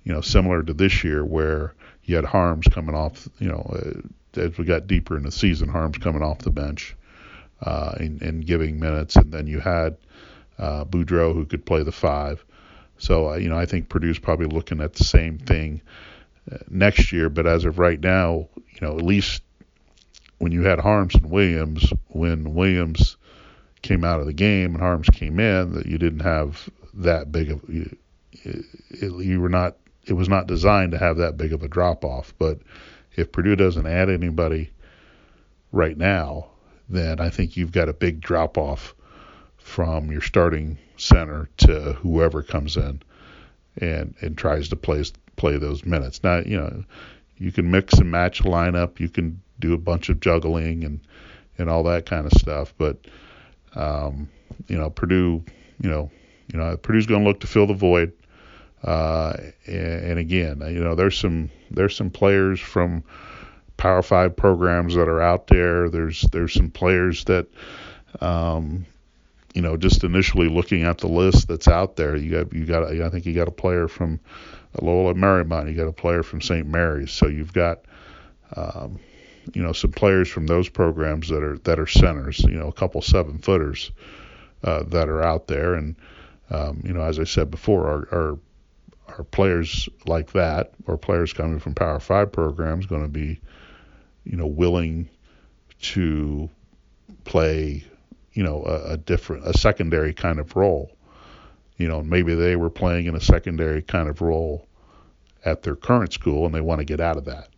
you 0.04 0.13
know, 0.13 0.22
similar 0.22 0.62
to 0.62 0.74
this 0.74 1.04
year 1.04 1.26
where 1.26 1.74
you 2.04 2.15
had 2.15 2.26
Haarms 2.26 2.72
coming 2.72 2.95
off, 2.95 3.28
you 3.39 3.48
know, 3.48 3.67
uh, 3.74 4.39
as 4.39 4.58
we 4.60 4.65
got 4.65 4.86
deeper 4.86 5.17
in 5.17 5.24
the 5.24 5.32
season, 5.32 5.67
Haarms 5.67 6.00
coming 6.00 6.22
off 6.22 6.39
the 6.39 6.52
bench 6.52 6.95
uh, 7.62 7.95
and, 8.00 8.45
giving 8.45 8.80
minutes, 8.80 9.15
and 9.15 9.32
then 9.32 9.48
you 9.48 9.60
had 9.60 9.98
uh, 10.60 10.86
Boudreau 10.86 11.34
who 11.34 11.45
could 11.45 11.65
play 11.65 11.82
the 11.82 11.91
five. 11.91 12.45
So, 13.00 13.32
uh, 13.32 13.36
you 13.36 13.50
know, 13.50 13.58
I 13.58 13.65
think 13.65 13.89
Purdue's 13.89 14.19
probably 14.19 14.48
looking 14.48 14.80
at 14.80 14.93
the 14.93 15.04
same 15.04 15.39
thing 15.39 15.82
next 16.69 17.12
year. 17.12 17.30
But 17.30 17.47
as 17.47 17.65
of 17.65 17.80
right 17.80 17.99
now, 17.99 18.47
you 18.56 18.80
know, 18.82 18.97
at 18.97 19.04
least 19.04 19.41
when 20.39 20.52
you 20.52 20.63
had 20.63 20.80
Haarms 20.80 21.15
and 21.15 21.30
Williams, 21.30 21.91
when 22.08 22.54
Williams 22.54 23.17
came 23.82 24.04
out 24.04 24.19
of 24.19 24.25
the 24.25 24.34
game 24.34 24.75
and 24.75 24.84
Haarms 24.84 25.10
came 25.12 25.39
in, 25.39 25.73
that 25.73 25.86
you 25.86 25.97
didn't 25.97 26.21
have 26.21 26.69
that 26.95 27.32
big 27.32 27.52
of 27.52 27.63
you, 27.69 27.95
you 29.02 29.41
were 29.41 29.49
not. 29.49 29.78
It 30.06 30.13
was 30.13 30.30
not 30.30 30.47
designed 30.47 30.93
to 30.93 30.97
have 30.97 31.17
that 31.17 31.38
big 31.38 31.54
of 31.54 31.62
a 31.62 31.67
drop 31.67 32.04
off. 32.04 32.34
But 32.39 32.60
if 33.15 33.32
Purdue 33.32 33.56
doesn't 33.56 33.86
add 33.86 34.10
anybody 34.10 34.71
right 35.71 35.95
now, 35.95 36.47
then 36.88 37.19
I 37.19 37.30
think 37.30 37.56
you've 37.56 37.71
got 37.71 37.89
a 37.89 37.93
big 37.93 38.19
drop 38.19 38.58
off 38.58 38.95
from 39.58 40.12
your 40.12 40.21
starting 40.21 40.80
center 40.97 41.49
to 41.58 41.93
whoever 41.93 42.41
comes 42.41 42.75
in 42.75 43.02
and 43.78 44.15
and 44.21 44.38
tries 44.38 44.69
to 44.69 44.75
play 44.75 45.04
play 45.39 45.58
those 45.58 45.86
minutes. 45.86 46.23
Now 46.23 46.39
you 46.39 46.58
know 46.58 46.84
you 47.38 47.52
can 47.52 47.71
mix 47.71 47.95
and 47.95 48.12
match 48.12 48.43
lineup, 48.43 48.99
you 48.99 49.10
can 49.10 49.41
do 49.60 49.73
a 49.73 49.78
bunch 49.78 50.10
of 50.10 50.19
juggling 50.19 50.84
and 50.84 50.99
and 51.58 51.69
all 51.69 51.84
that 51.84 52.06
kind 52.06 52.25
of 52.25 52.32
stuff, 52.34 52.73
but 52.78 52.97
um, 53.75 54.30
you 54.67 54.78
know 54.78 54.89
Purdue, 54.89 55.43
you 55.82 55.89
know, 55.89 56.10
you 56.52 56.60
know 56.60 56.78
Purdue's 56.78 57.06
going 57.06 57.23
to 57.23 57.28
look 57.28 57.39
to 57.41 57.47
fill 57.47 57.67
the 57.67 57.73
void. 57.73 58.13
Uh, 58.84 59.34
and, 59.65 59.75
and 59.75 60.19
again, 60.19 60.62
you 60.62 60.82
know, 60.82 60.95
there's 60.95 61.17
some 61.17 61.49
there's 61.69 61.95
some 61.95 62.10
players 62.10 62.60
from 62.60 63.04
Power 63.75 64.02
Five 64.02 64.36
programs 64.36 64.95
that 64.95 65.10
are 65.10 65.21
out 65.21 65.47
there. 65.47 65.89
There's 65.89 66.21
there's 66.32 66.54
some 66.54 66.71
players 66.71 67.25
that, 67.25 67.47
um, 68.21 68.86
you 69.54 69.62
know, 69.62 69.78
just 69.78 70.04
initially 70.04 70.48
looking 70.48 70.84
at 70.84 71.00
the 71.00 71.08
list 71.08 71.48
that's 71.48 71.68
out 71.68 71.96
there, 71.96 72.16
you 72.16 72.32
got 72.32 72.54
you 72.54 72.66
got 72.66 72.84
I 72.84 73.10
think 73.10 73.26
you 73.26 73.34
got 73.34 73.48
a 73.48 73.52
player 73.52 73.88
from 73.88 74.20
Loyola 74.82 75.14
Marymount, 75.16 75.70
you 75.70 75.76
got 75.76 75.88
a 75.88 75.94
player 75.94 76.24
from 76.24 76.42
St. 76.42 76.68
Mary's, 76.68 77.12
so 77.12 77.28
you've 77.28 77.54
got, 77.54 77.80
um, 78.56 79.00
you 79.54 79.64
know, 79.64 79.74
some 79.74 79.92
players 79.92 80.30
from 80.30 80.46
those 80.46 80.70
programs 80.70 81.30
that 81.30 81.44
are 81.44 81.58
that 81.60 81.80
are 81.80 81.88
centers, 81.88 82.40
you 82.40 82.58
know, 82.58 82.68
a 82.68 82.74
couple 82.74 83.02
seven 83.02 83.40
footers 83.40 83.92
uh, 84.64 84.84
that 84.84 85.10
are 85.10 85.24
out 85.24 85.48
there, 85.48 85.74
and 85.74 85.96
um, 86.50 86.82
you 86.84 86.94
know, 86.94 87.02
as 87.02 87.20
I 87.20 87.24
said 87.24 87.50
before, 87.50 87.88
our, 87.88 88.08
our 88.12 88.40
are 89.18 89.24
players 89.24 89.90
like 90.06 90.32
that 90.34 90.72
or 90.86 90.98
players 90.98 91.34
coming 91.34 91.60
from 91.60 91.74
Power 91.74 92.00
Five 92.00 92.32
programs 92.32 92.86
going 92.86 93.02
to 93.02 93.10
be, 93.10 93.40
you 94.24 94.38
know, 94.38 94.48
willing 94.48 95.10
to 95.82 96.50
play, 97.26 97.84
you 98.39 98.45
know, 98.45 98.63
a, 98.63 98.93
a 98.93 98.97
different, 98.97 99.45
a 99.45 99.58
secondary 99.58 100.13
kind 100.13 100.39
of 100.39 100.56
role. 100.56 100.89
You 101.75 101.89
know, 101.89 102.02
maybe 102.02 102.36
they 102.36 102.56
were 102.56 102.69
playing 102.69 103.08
in 103.08 103.13
a 103.13 103.19
secondary 103.19 103.82
kind 103.82 104.08
of 104.08 104.21
role 104.21 104.65
at 105.43 105.62
their 105.62 105.75
current 105.75 106.13
school 106.13 106.45
and 106.45 106.56
they 106.56 106.62
want 106.62 106.80
to 106.80 106.86
get 106.86 107.02
out 107.02 107.17
of 107.17 107.25
that. 107.25 107.49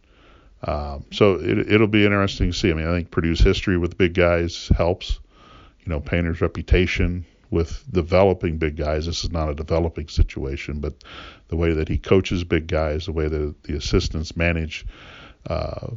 Um, 0.64 1.06
so 1.12 1.36
it, 1.36 1.72
it'll 1.72 1.86
be 1.86 2.04
interesting 2.04 2.52
to 2.52 2.58
see. 2.58 2.72
I 2.72 2.74
mean, 2.74 2.88
I 2.88 2.96
think 2.96 3.12
Purdue's 3.12 3.40
history 3.42 3.78
with 3.78 3.96
big 3.96 4.16
guys 4.16 4.72
helps. 4.76 5.20
You 5.86 5.92
know, 5.92 6.00
Painter's 6.00 6.42
reputation 6.42 7.28
with 7.52 7.84
developing 7.92 8.58
big 8.58 8.76
guys. 8.76 9.06
This 9.06 9.24
is 9.24 9.30
not 9.30 9.50
a 9.50 9.54
developing 9.54 10.08
situation, 10.08 10.80
but 10.80 10.96
the 11.50 11.58
way 11.58 11.74
that 11.74 11.90
he 11.90 12.00
coaches 12.00 12.44
big 12.44 12.66
guys, 12.66 13.06
the 13.06 13.12
way 13.12 13.28
that 13.28 13.64
the 13.66 13.76
assistants 13.76 14.36
manage 14.36 14.88
uh, 15.48 15.90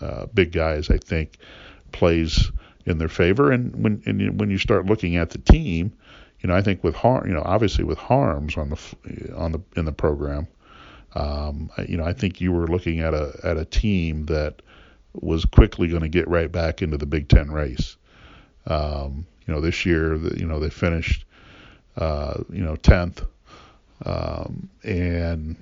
uh, 0.00 0.24
big 0.32 0.50
guys, 0.50 0.88
I 0.88 0.96
think 0.96 1.36
plays 1.92 2.50
in 2.86 2.98
their 2.98 3.08
favor. 3.08 3.50
And 3.52 3.74
when 3.82 4.02
and 4.06 4.38
when 4.38 4.50
you 4.50 4.58
start 4.58 4.86
looking 4.86 5.16
at 5.16 5.30
the 5.30 5.38
team, 5.38 5.92
you 6.40 6.48
know, 6.48 6.54
I 6.54 6.62
think 6.62 6.82
with 6.82 6.94
harm, 6.94 7.26
you 7.26 7.34
know, 7.34 7.42
obviously 7.44 7.84
with 7.84 7.98
Haarms 7.98 8.56
on 8.56 8.70
the 8.70 9.34
on 9.36 9.52
the 9.52 9.60
in 9.76 9.84
the 9.84 9.92
program, 9.92 10.46
um, 11.14 11.70
you 11.88 11.96
know, 11.96 12.04
I 12.04 12.12
think 12.12 12.40
you 12.40 12.52
were 12.52 12.66
looking 12.66 13.00
at 13.00 13.14
a 13.14 13.38
at 13.44 13.56
a 13.56 13.64
team 13.64 14.26
that 14.26 14.62
was 15.12 15.44
quickly 15.44 15.88
going 15.88 16.02
to 16.02 16.08
get 16.08 16.28
right 16.28 16.50
back 16.50 16.82
into 16.82 16.96
the 16.96 17.06
Big 17.06 17.28
Ten 17.28 17.50
race. 17.50 17.96
Um, 18.66 19.26
you 19.46 19.54
know, 19.54 19.60
this 19.60 19.84
year, 19.84 20.14
you 20.36 20.46
know, 20.46 20.60
they 20.60 20.70
finished, 20.70 21.24
uh, 21.96 22.42
you 22.50 22.62
know, 22.62 22.76
10th. 22.76 23.26
Um, 24.04 24.68
and, 24.84 25.56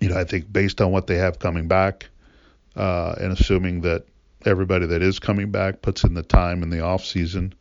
you 0.00 0.08
know, 0.08 0.18
I 0.18 0.24
think 0.24 0.52
based 0.52 0.80
on 0.80 0.90
what 0.90 1.06
they 1.06 1.16
have 1.16 1.38
coming 1.38 1.68
back, 1.68 2.08
uh, 2.74 3.14
and 3.20 3.32
assuming 3.32 3.82
that 3.82 4.04
everybody 4.48 4.86
that 4.86 5.02
is 5.02 5.18
coming 5.18 5.50
back 5.50 5.82
puts 5.82 6.04
in 6.04 6.14
the 6.14 6.22
time 6.22 6.62
in 6.62 6.70
the 6.70 6.80
off 6.80 7.04
season 7.04 7.54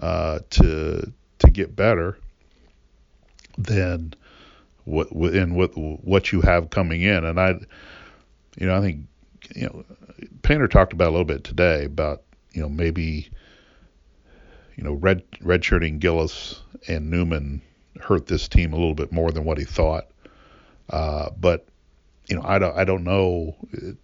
uh, 0.00 0.40
to 0.50 1.12
to 1.38 1.50
get 1.50 1.76
better, 1.76 2.18
then 3.56 4.14
what 4.84 5.10
in 5.10 5.54
what 5.54 5.70
what 5.76 6.32
you 6.32 6.40
have 6.40 6.70
coming 6.70 7.02
in, 7.02 7.24
and 7.24 7.40
I, 7.40 7.50
you 8.58 8.66
know, 8.66 8.76
I 8.76 8.80
think 8.80 9.06
you 9.54 9.66
know, 9.66 9.84
Painter 10.42 10.68
talked 10.68 10.92
about 10.92 11.08
a 11.08 11.10
little 11.10 11.24
bit 11.24 11.44
today 11.44 11.84
about 11.84 12.22
you 12.52 12.62
know 12.62 12.68
maybe 12.68 13.30
you 14.78 14.84
know, 14.84 14.92
red 14.92 15.28
redshirting 15.40 15.98
Gillis 15.98 16.62
and 16.86 17.10
Newman 17.10 17.60
hurt 18.00 18.28
this 18.28 18.46
team 18.46 18.72
a 18.72 18.76
little 18.76 18.94
bit 18.94 19.10
more 19.10 19.32
than 19.32 19.44
what 19.44 19.58
he 19.58 19.64
thought. 19.64 20.06
Uh, 20.88 21.30
but 21.38 21.67
you 22.28 22.36
know, 22.36 22.42
I 22.44 22.58
don't 22.58 22.76
I 22.76 22.84
don't 22.84 23.04
know 23.04 23.56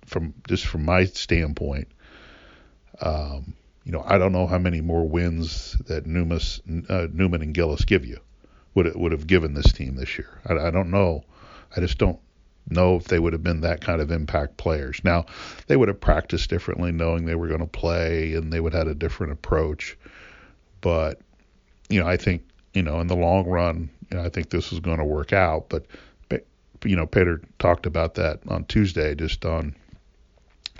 from 0.06 0.34
just 0.48 0.66
from 0.66 0.84
my 0.84 1.04
standpoint. 1.04 1.88
Um, 3.00 3.54
you 3.84 3.92
know, 3.92 4.02
I 4.06 4.18
don't 4.18 4.32
know 4.32 4.46
how 4.46 4.58
many 4.58 4.80
more 4.80 5.06
wins 5.06 5.72
that 5.86 6.04
uh, 6.88 7.08
Newman 7.12 7.42
and 7.42 7.54
Gillis 7.54 7.84
give 7.84 8.04
you 8.06 8.18
would 8.74 8.94
would 8.96 9.12
have 9.12 9.26
given 9.26 9.54
this 9.54 9.72
team 9.72 9.96
this 9.96 10.18
year. 10.18 10.40
I, 10.46 10.54
I 10.54 10.70
don't 10.70 10.90
know. 10.90 11.24
I 11.76 11.80
just 11.80 11.98
don't 11.98 12.18
know 12.70 12.96
if 12.96 13.04
they 13.04 13.18
would 13.18 13.34
have 13.34 13.42
been 13.42 13.60
that 13.60 13.82
kind 13.82 14.00
of 14.00 14.10
impact 14.10 14.56
players. 14.56 15.00
Now, 15.04 15.26
they 15.66 15.76
would 15.76 15.88
have 15.88 16.00
practiced 16.00 16.48
differently, 16.48 16.92
knowing 16.92 17.26
they 17.26 17.34
were 17.34 17.48
going 17.48 17.60
to 17.60 17.66
play, 17.66 18.34
and 18.34 18.50
they 18.50 18.60
would 18.60 18.72
have 18.72 18.86
had 18.86 18.96
a 18.96 18.98
different 18.98 19.34
approach. 19.34 19.98
But 20.80 21.20
you 21.90 22.00
know, 22.00 22.06
I 22.06 22.16
think 22.16 22.42
you 22.72 22.82
know 22.82 23.00
in 23.00 23.06
the 23.06 23.16
long 23.16 23.46
run, 23.46 23.90
you 24.10 24.16
know, 24.16 24.24
I 24.24 24.30
think 24.30 24.48
this 24.48 24.72
is 24.72 24.80
going 24.80 24.98
to 24.98 25.04
work 25.04 25.34
out. 25.34 25.68
But 25.68 25.86
you 26.84 26.96
know, 26.96 27.06
Painter 27.06 27.40
talked 27.58 27.86
about 27.86 28.14
that 28.14 28.40
on 28.48 28.64
Tuesday, 28.64 29.14
just 29.14 29.44
on 29.44 29.74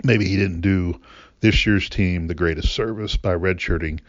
maybe 0.03 0.25
he 0.25 0.37
didn't 0.37 0.61
do 0.61 0.99
this 1.41 1.65
year's 1.65 1.89
team 1.89 2.27
the 2.27 2.35
greatest 2.35 2.73
service 2.73 3.17
by 3.17 3.35
redshirting 3.35 3.99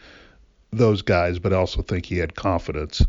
those 0.71 1.01
guys, 1.01 1.39
but 1.39 1.53
I 1.53 1.57
also 1.57 1.81
think 1.81 2.05
he 2.05 2.17
had 2.17 2.35
confidence 2.35 3.05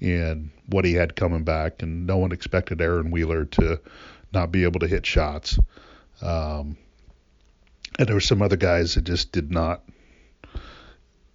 in 0.00 0.50
what 0.66 0.84
he 0.84 0.94
had 0.94 1.16
coming 1.16 1.44
back, 1.44 1.82
and 1.82 2.06
no 2.06 2.18
one 2.18 2.32
expected 2.32 2.80
Aaron 2.80 3.10
Wheeler 3.10 3.44
to 3.44 3.80
not 4.32 4.52
be 4.52 4.64
able 4.64 4.80
to 4.80 4.86
hit 4.86 5.06
shots. 5.06 5.58
Um, 6.20 6.76
and 7.98 8.06
there 8.06 8.14
were 8.14 8.20
some 8.20 8.42
other 8.42 8.56
guys 8.56 8.94
that 8.94 9.04
just 9.04 9.32
did 9.32 9.50
not 9.50 9.82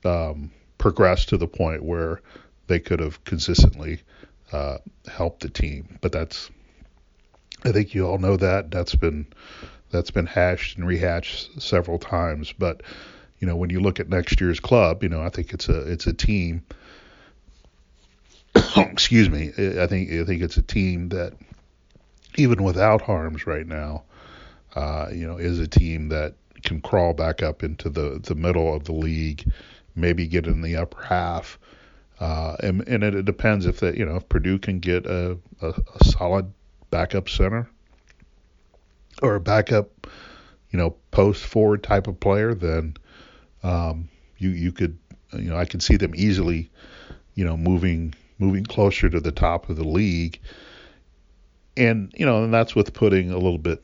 um, 0.06 0.52
progressed 0.78 1.30
to 1.30 1.38
the 1.38 1.48
point 1.48 1.84
where 1.84 2.22
they 2.68 2.80
could 2.80 3.00
have 3.00 3.24
consistently 3.24 4.02
uh, 4.52 4.78
helped 5.08 5.42
the 5.42 5.50
team. 5.50 5.98
But 6.02 6.12
that's, 6.12 6.50
I 7.64 7.72
think 7.72 7.94
you 7.94 8.08
all 8.08 8.18
know 8.18 8.38
that 8.38 8.72
that's 8.72 8.96
been 8.96 9.28
that's 9.92 10.12
been 10.12 10.26
hashed 10.26 10.78
and 10.78 10.88
rehashed 10.88 11.62
several 11.62 12.00
times. 12.00 12.54
But 12.54 12.82
you 13.40 13.48
know, 13.48 13.56
when 13.56 13.70
you 13.70 13.80
look 13.80 14.00
at 14.00 14.10
next 14.10 14.40
year's 14.42 14.60
club, 14.60 15.04
you 15.04 15.10
know, 15.10 15.22
I 15.22 15.30
think 15.30 15.54
it's 15.54 15.70
a 15.70 15.92
it's 15.92 16.08
a 16.08 16.14
team. 16.14 16.64
excuse 18.78 19.30
me. 19.30 19.50
I 19.58 19.88
think 19.88 20.12
I 20.12 20.24
think 20.26 20.42
it's 20.42 20.58
a 20.58 20.62
team 20.62 21.10
that 21.10 21.34
even 22.36 22.64
without 22.64 23.02
Haarms 23.02 23.46
right 23.46 23.68
now, 23.68 24.04
uh, 24.76 25.10
you 25.12 25.28
know, 25.28 25.38
is 25.38 25.60
a 25.60 25.68
team 25.68 26.10
that 26.10 26.34
can 26.64 26.82
crawl 26.82 27.14
back 27.14 27.44
up 27.44 27.64
into 27.64 27.90
the 27.90 28.20
the 28.24 28.36
middle 28.36 28.74
of 28.74 28.86
the 28.86 28.94
league 28.94 29.52
maybe 29.96 30.28
get 30.28 30.48
in 30.48 30.62
the 30.62 30.76
upper 30.76 31.02
half. 31.04 31.60
Uh, 32.20 32.56
and, 32.62 32.88
and 32.88 33.04
it, 33.04 33.16
it, 33.16 33.26
depends 33.26 33.66
if 33.66 33.80
that 33.80 33.98
you 33.98 34.06
know 34.06 34.16
if 34.16 34.30
Purdue 34.30 34.60
can 34.60 34.80
get 34.80 35.08
a, 35.08 35.38
a, 35.62 35.70
a, 35.70 36.06
solid 36.06 36.52
backup 36.92 37.28
center 37.28 37.70
or 39.22 39.36
a 39.36 39.40
backup 39.40 40.08
you 40.72 40.78
know 40.78 40.96
post 41.12 41.44
forward 41.46 41.84
type 41.84 42.08
of 42.08 42.20
player, 42.20 42.54
then 42.54 42.96
um, 43.64 44.10
you 44.38 44.50
you 44.50 44.72
could 44.72 44.98
you 45.34 45.50
know 45.50 45.58
I 45.58 45.66
can 45.66 45.80
see 45.80 45.98
them 45.98 46.14
easily 46.16 46.70
you 47.36 47.46
know 47.46 47.58
moving 47.58 48.14
moving 48.40 48.66
closer 48.66 49.10
to 49.10 49.20
the 49.20 49.32
top 49.32 49.70
of 49.70 49.76
the 49.78 49.88
league. 49.88 50.40
And 51.78 52.12
you 52.16 52.26
know 52.26 52.44
and 52.44 52.54
that's 52.54 52.76
with 52.76 52.94
putting 52.94 53.32
a 53.32 53.38
little 53.38 53.58
bit 53.58 53.84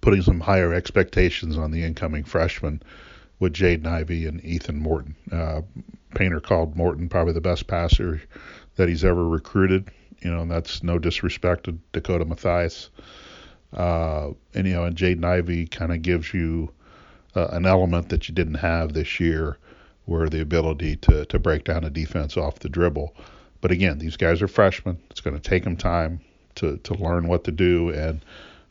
putting 0.00 0.22
some 0.22 0.40
higher 0.40 0.72
expectations 0.72 1.56
on 1.56 1.70
the 1.70 1.84
incoming 1.84 2.24
freshman 2.24 2.82
with 3.38 3.52
Jaden 3.52 3.86
Ivey 3.86 4.26
and 4.26 4.44
Ethan 4.44 4.78
Morton. 4.78 5.16
Uh, 5.30 5.62
Painter 6.14 6.40
called 6.40 6.76
Morton 6.76 7.08
probably 7.08 7.32
the 7.32 7.40
best 7.40 7.66
passer 7.66 8.22
that 8.76 8.88
he's 8.88 9.04
ever 9.04 9.28
recruited. 9.28 9.90
You 10.22 10.30
know, 10.30 10.42
and 10.42 10.50
that's 10.50 10.82
no 10.82 10.98
disrespect 10.98 11.64
to 11.64 11.78
Dakota 11.92 12.24
Mathias. 12.24 12.90
Uh, 13.72 14.30
and 14.54 14.66
you 14.66 14.74
know, 14.74 14.84
and 14.84 14.96
Jaden 14.96 15.24
Ivey 15.24 15.66
kind 15.66 15.92
of 15.92 16.02
gives 16.02 16.32
you 16.32 16.70
uh, 17.34 17.48
an 17.52 17.66
element 17.66 18.10
that 18.10 18.28
you 18.28 18.34
didn't 18.34 18.54
have 18.54 18.92
this 18.92 19.18
year, 19.18 19.58
where 20.04 20.28
the 20.28 20.40
ability 20.40 20.96
to 20.96 21.24
to 21.26 21.38
break 21.38 21.64
down 21.64 21.84
a 21.84 21.90
defense 21.90 22.36
off 22.36 22.58
the 22.58 22.68
dribble. 22.68 23.14
But 23.60 23.70
again, 23.70 23.98
these 23.98 24.16
guys 24.16 24.42
are 24.42 24.48
freshmen. 24.48 24.98
It's 25.10 25.20
going 25.20 25.38
to 25.38 25.50
take 25.50 25.64
them 25.64 25.76
time 25.76 26.20
to 26.56 26.76
to 26.78 26.94
learn 26.94 27.28
what 27.28 27.44
to 27.44 27.52
do, 27.52 27.90
and 27.90 28.24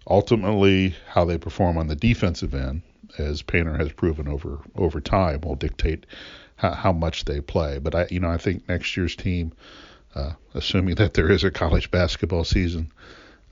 ultimately 0.07 0.95
how 1.07 1.25
they 1.25 1.37
perform 1.37 1.77
on 1.77 1.87
the 1.87 1.95
defensive 1.95 2.53
end 2.53 2.81
as 3.17 3.41
Painter 3.41 3.77
has 3.77 3.91
proven 3.91 4.27
over 4.27 4.59
over 4.75 5.01
time, 5.01 5.41
will 5.41 5.55
dictate 5.55 6.05
how, 6.55 6.71
how 6.71 6.91
much 6.91 7.25
they 7.25 7.41
play. 7.41 7.79
But 7.79 7.95
I, 7.95 8.07
you 8.09 8.19
know, 8.19 8.29
I 8.29 8.37
think 8.37 8.67
next 8.69 8.95
year's 8.95 9.15
team, 9.15 9.51
uh, 10.15 10.33
assuming 10.53 10.95
that 10.95 11.13
there 11.13 11.31
is 11.31 11.43
a 11.43 11.51
college 11.51 11.91
basketball 11.91 12.43
season, 12.43 12.91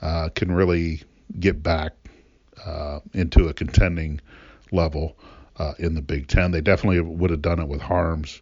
uh, 0.01 0.29
can 0.35 0.51
really 0.51 1.01
get 1.39 1.61
back 1.63 1.93
uh, 2.65 2.99
into 3.13 3.47
a 3.47 3.53
contending 3.53 4.19
level 4.71 5.17
uh, 5.57 5.73
in 5.79 5.95
the 5.95 6.01
Big 6.01 6.27
Ten. 6.27 6.51
They 6.51 6.61
definitely 6.61 7.01
would 7.01 7.29
have 7.31 7.41
done 7.41 7.59
it 7.59 7.67
with 7.67 7.81
Haarms 7.81 8.41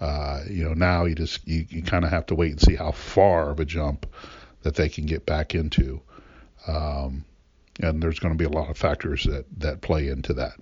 Uh, 0.00 0.42
you 0.50 0.64
know, 0.64 0.74
now 0.74 1.04
you 1.04 1.14
just 1.14 1.46
you, 1.46 1.64
you 1.70 1.82
kind 1.82 2.04
of 2.04 2.10
have 2.10 2.26
to 2.26 2.34
wait 2.34 2.50
and 2.50 2.60
see 2.60 2.74
how 2.74 2.90
far 2.90 3.50
of 3.50 3.60
a 3.60 3.64
jump 3.64 4.06
that 4.62 4.74
they 4.74 4.88
can 4.88 5.06
get 5.06 5.24
back 5.26 5.54
into. 5.54 6.00
Um, 6.66 7.24
and 7.80 8.02
there's 8.02 8.18
going 8.18 8.34
to 8.34 8.38
be 8.38 8.44
a 8.44 8.58
lot 8.58 8.68
of 8.70 8.76
factors 8.76 9.24
that 9.24 9.44
that 9.58 9.80
play 9.80 10.08
into 10.08 10.34
that. 10.34 10.54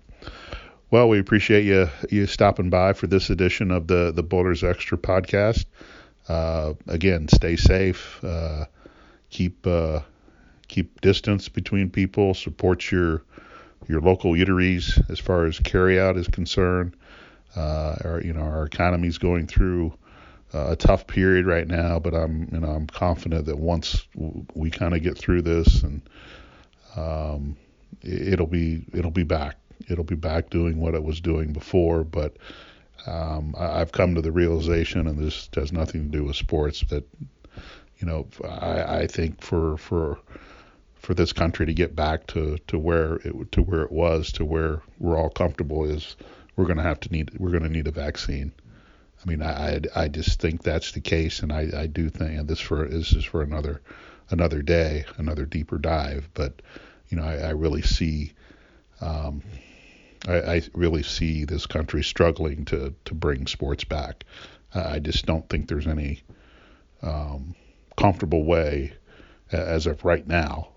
Well, 0.91 1.09
we 1.09 1.19
appreciate 1.19 1.65
you 1.65 1.89
you 2.11 2.27
stopping 2.27 2.69
by 2.71 2.93
for 2.93 3.07
this 3.07 3.31
edition 3.31 3.71
of 3.71 3.87
the 3.87 4.13
the 4.15 4.23
Boilers 4.23 4.63
Extra 4.63 4.99
podcast. 4.99 5.65
Uh, 6.29 6.75
again, 6.87 7.29
stay 7.29 7.57
safe. 7.57 8.23
Uh, 8.23 8.67
keep 9.31 9.67
uh, 9.67 10.01
keep 10.69 11.01
distance 11.01 11.49
between 11.49 11.91
people. 11.91 12.35
Support 12.35 12.91
your 12.91 13.23
your 13.89 14.01
local 14.01 14.33
eateries 14.33 15.03
as 15.11 15.19
far 15.19 15.47
as 15.47 15.59
carryout 15.59 16.17
is 16.17 16.29
concerned. 16.29 16.97
Uh, 17.57 17.97
our, 18.05 18.21
you 18.23 18.33
know, 18.33 18.43
our 18.43 18.65
economy's 18.65 19.19
going 19.19 19.47
through 19.47 19.93
uh, 20.55 20.69
a 20.71 20.77
tough 20.77 21.07
period 21.07 21.47
right 21.47 21.67
now, 21.67 21.99
but 21.99 22.15
I'm, 22.15 22.49
you 22.53 22.61
know, 22.61 22.71
I'm 22.71 22.87
confident 22.87 23.47
that 23.47 23.59
once 23.59 24.07
we 24.55 24.71
kind 24.71 24.95
of 24.95 25.03
get 25.03 25.19
through 25.19 25.43
this, 25.43 25.83
and 25.83 26.03
um, 26.97 27.57
it'll 28.03 28.47
be, 28.47 28.85
it'll 28.93 29.11
be 29.11 29.25
back. 29.25 29.57
It'll 29.89 30.05
be 30.05 30.15
back 30.15 30.51
doing 30.51 30.79
what 30.79 30.95
it 30.95 31.03
was 31.03 31.21
doing 31.21 31.53
before. 31.53 32.05
But 32.05 32.37
um, 33.07 33.55
I've 33.59 33.93
come 33.93 34.15
to 34.15 34.23
the 34.23 34.33
realization, 34.33 35.07
and 35.07 35.19
this 35.19 35.49
has 35.55 35.73
nothing 35.73 36.11
to 36.11 36.19
do 36.19 36.25
with 36.25 36.37
sports, 36.37 36.81
that 36.91 37.05
you 37.99 38.07
know, 38.07 38.27
I, 38.45 39.01
I 39.01 39.07
think 39.07 39.43
for 39.43 39.77
for 39.77 40.19
for 40.95 41.15
this 41.15 41.33
country 41.33 41.67
to 41.67 41.75
get 41.75 41.97
back 41.97 42.27
to, 42.29 42.59
to 42.67 42.79
where 42.79 43.15
it 43.17 43.53
to 43.53 43.63
where 43.63 43.83
it 43.83 43.93
was 43.93 44.33
to 44.33 44.45
where 44.45 44.83
we're 44.99 45.17
all 45.17 45.31
comfortable 45.31 45.85
is 45.85 46.17
we're 46.57 46.67
going 46.67 46.77
to 46.77 46.83
have 46.83 47.01
to 47.01 47.11
need 47.11 47.31
we're 47.39 47.51
going 47.51 47.63
to 47.63 47.69
need 47.69 47.87
a 47.87 47.93
vaccine. 47.93 48.53
I 49.25 49.29
mean, 49.29 49.43
I 49.43 49.81
I 49.95 50.09
just 50.09 50.41
think 50.41 50.63
that's 50.63 50.93
the 50.93 51.01
case, 51.01 51.41
and 51.41 51.53
I, 51.53 51.69
I 51.75 51.87
do 51.87 52.09
think 52.09 52.39
and 52.39 52.49
this 52.49 52.61
for 52.61 52.87
this 52.87 53.13
is 53.13 53.25
for 53.25 53.43
another 53.43 53.81
another 54.31 54.63
day, 54.63 55.05
another 55.19 55.45
deeper 55.45 55.79
dive. 55.79 56.29
But 56.35 56.63
you 57.09 57.17
know, 57.17 57.25
I, 57.25 57.37
I 57.37 57.51
really 57.51 57.83
see 57.83 58.33
um, 59.01 59.43
I, 60.29 60.55
I 60.57 60.63
really 60.75 61.03
see 61.03 61.45
this 61.45 61.67
country 61.67 62.03
struggling 62.03 62.65
to 62.67 62.95
to 63.07 63.15
bring 63.15 63.47
sports 63.47 63.85
back. 63.85 64.25
I 64.75 64.99
just 64.99 65.27
don't 65.27 65.49
think 65.49 65.69
there's 65.69 65.87
any 65.87 66.23
um, 67.03 67.55
comfortable 67.97 68.45
way 68.45 68.93
as 69.51 69.87
of 69.87 70.05
right 70.05 70.27
now 70.27 70.69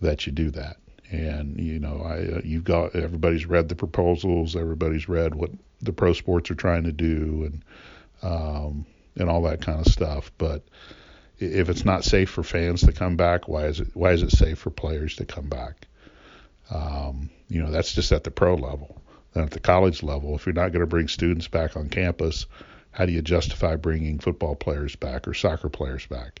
that 0.00 0.26
you 0.26 0.32
do 0.32 0.50
that. 0.50 0.76
And 1.10 1.60
you 1.60 1.78
know, 1.78 2.02
I 2.02 2.36
uh, 2.36 2.40
you've 2.44 2.64
got 2.64 2.94
everybody's 2.94 3.46
read 3.46 3.68
the 3.68 3.74
proposals, 3.74 4.56
everybody's 4.56 5.08
read 5.08 5.34
what 5.34 5.50
the 5.80 5.92
pro 5.92 6.12
sports 6.12 6.50
are 6.50 6.54
trying 6.54 6.84
to 6.84 6.92
do, 6.92 7.44
and 7.44 7.64
um, 8.22 8.86
and 9.16 9.28
all 9.28 9.42
that 9.42 9.60
kind 9.60 9.84
of 9.84 9.92
stuff. 9.92 10.32
But 10.38 10.62
if 11.38 11.68
it's 11.68 11.84
not 11.84 12.04
safe 12.04 12.30
for 12.30 12.42
fans 12.42 12.82
to 12.82 12.92
come 12.92 13.16
back, 13.16 13.46
why 13.46 13.66
is 13.66 13.80
it 13.80 13.88
why 13.94 14.12
is 14.12 14.22
it 14.22 14.30
safe 14.30 14.58
for 14.58 14.70
players 14.70 15.16
to 15.16 15.26
come 15.26 15.48
back? 15.48 15.86
Um, 16.72 17.30
you 17.48 17.62
know, 17.62 17.70
that's 17.70 17.92
just 17.92 18.12
at 18.12 18.24
the 18.24 18.30
pro 18.30 18.54
level. 18.54 19.00
Then 19.34 19.44
at 19.44 19.50
the 19.50 19.60
college 19.60 20.02
level, 20.02 20.34
if 20.34 20.46
you're 20.46 20.54
not 20.54 20.72
going 20.72 20.80
to 20.80 20.86
bring 20.86 21.08
students 21.08 21.48
back 21.48 21.76
on 21.76 21.88
campus, 21.88 22.46
how 22.90 23.06
do 23.06 23.12
you 23.12 23.22
justify 23.22 23.76
bringing 23.76 24.18
football 24.18 24.54
players 24.54 24.96
back 24.96 25.28
or 25.28 25.34
soccer 25.34 25.68
players 25.68 26.06
back? 26.06 26.40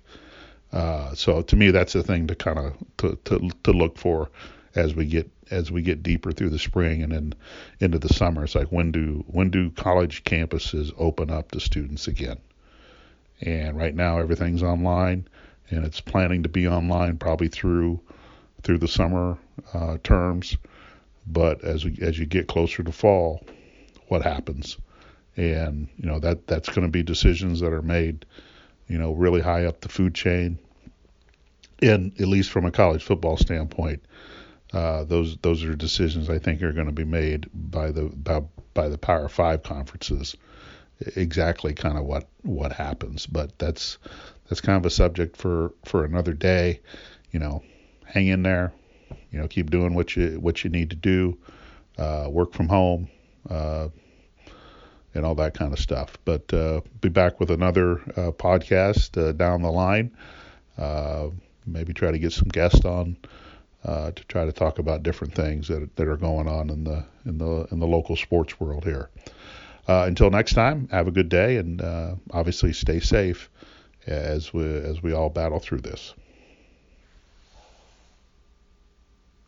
Uh, 0.72 1.14
so 1.14 1.42
to 1.42 1.56
me, 1.56 1.70
that's 1.70 1.92
the 1.92 2.02
thing 2.02 2.26
to 2.26 2.34
kind 2.34 2.58
of 2.58 2.74
to, 2.98 3.18
to 3.24 3.50
to 3.64 3.72
look 3.72 3.98
for 3.98 4.30
as 4.74 4.94
we 4.94 5.04
get 5.04 5.30
as 5.50 5.70
we 5.70 5.82
get 5.82 6.02
deeper 6.02 6.32
through 6.32 6.48
the 6.48 6.58
spring 6.58 7.02
and 7.02 7.12
then 7.12 7.34
into 7.80 7.98
the 7.98 8.12
summer. 8.12 8.44
It's 8.44 8.54
like 8.54 8.72
when 8.72 8.90
do 8.90 9.24
when 9.26 9.50
do 9.50 9.70
college 9.70 10.24
campuses 10.24 10.92
open 10.96 11.30
up 11.30 11.50
to 11.50 11.60
students 11.60 12.08
again? 12.08 12.38
And 13.42 13.76
right 13.76 13.94
now 13.94 14.18
everything's 14.18 14.62
online, 14.62 15.28
and 15.68 15.84
it's 15.84 16.00
planning 16.00 16.44
to 16.44 16.48
be 16.48 16.68
online 16.68 17.18
probably 17.18 17.48
through 17.48 18.00
through 18.62 18.78
the 18.78 18.88
summer 18.88 19.36
uh, 19.74 19.98
terms. 20.02 20.56
But 21.26 21.62
as 21.64 21.84
we, 21.84 21.98
as 22.00 22.18
you 22.18 22.26
get 22.26 22.48
closer 22.48 22.82
to 22.82 22.92
fall, 22.92 23.46
what 24.08 24.22
happens? 24.22 24.76
And 25.36 25.88
you 25.96 26.06
know 26.06 26.18
that 26.18 26.46
that's 26.46 26.68
going 26.68 26.86
to 26.86 26.90
be 26.90 27.02
decisions 27.02 27.60
that 27.60 27.72
are 27.72 27.82
made 27.82 28.26
you 28.92 28.98
know, 28.98 29.12
really 29.12 29.40
high 29.40 29.64
up 29.64 29.80
the 29.80 29.88
food 29.88 30.14
chain. 30.14 30.58
And 31.80 32.12
at 32.20 32.28
least 32.28 32.50
from 32.50 32.66
a 32.66 32.70
college 32.70 33.02
football 33.02 33.38
standpoint, 33.38 34.04
uh, 34.74 35.04
those 35.04 35.38
those 35.38 35.64
are 35.64 35.74
decisions 35.74 36.28
I 36.28 36.38
think 36.38 36.62
are 36.62 36.72
going 36.72 36.86
to 36.86 36.92
be 36.92 37.04
made 37.04 37.48
by 37.54 37.90
the 37.90 38.04
by, 38.04 38.42
by 38.74 38.88
the 38.90 38.98
Power 38.98 39.30
Five 39.30 39.62
conferences. 39.62 40.36
Exactly, 41.16 41.72
kind 41.72 41.96
of 41.96 42.04
what 42.04 42.28
what 42.42 42.72
happens, 42.72 43.26
but 43.26 43.58
that's 43.58 43.96
that's 44.48 44.60
kind 44.60 44.76
of 44.76 44.84
a 44.84 44.90
subject 44.90 45.36
for 45.38 45.72
for 45.86 46.04
another 46.04 46.34
day. 46.34 46.80
You 47.32 47.40
know, 47.40 47.62
hang 48.04 48.28
in 48.28 48.42
there. 48.42 48.72
You 49.32 49.40
know, 49.40 49.48
keep 49.48 49.70
doing 49.70 49.94
what 49.94 50.14
you 50.14 50.38
what 50.38 50.62
you 50.62 50.70
need 50.70 50.90
to 50.90 50.96
do. 50.96 51.38
Uh, 51.98 52.28
work 52.30 52.52
from 52.52 52.68
home. 52.68 53.08
Uh, 53.48 53.88
and 55.14 55.26
all 55.26 55.34
that 55.34 55.54
kind 55.54 55.72
of 55.72 55.78
stuff. 55.78 56.16
But 56.24 56.52
uh, 56.54 56.80
be 57.00 57.08
back 57.08 57.38
with 57.38 57.50
another 57.50 57.98
uh, 58.16 58.32
podcast 58.32 59.20
uh, 59.20 59.32
down 59.32 59.62
the 59.62 59.70
line. 59.70 60.16
Maybe 61.66 61.92
try 61.92 62.10
to 62.10 62.18
get 62.18 62.32
some 62.32 62.48
guests 62.48 62.84
on 62.84 63.16
to 63.84 64.24
try 64.28 64.44
to 64.44 64.52
talk 64.52 64.78
about 64.78 65.02
different 65.02 65.34
things 65.34 65.68
that 65.68 65.94
that 65.96 66.08
are 66.08 66.16
going 66.16 66.48
on 66.48 66.70
in 66.70 66.84
the 66.84 67.04
in 67.24 67.38
the 67.38 67.66
in 67.70 67.78
the 67.78 67.86
local 67.86 68.16
sports 68.16 68.58
world 68.58 68.84
here. 68.84 69.10
Until 69.86 70.30
next 70.30 70.54
time, 70.54 70.88
have 70.90 71.08
a 71.08 71.12
good 71.12 71.28
day 71.28 71.56
and 71.56 71.82
obviously 72.30 72.72
stay 72.72 72.98
safe 73.00 73.50
as 74.06 74.52
we 74.52 74.64
as 74.64 75.02
we 75.02 75.12
all 75.12 75.30
battle 75.30 75.60
through 75.60 75.80
this. 75.80 76.14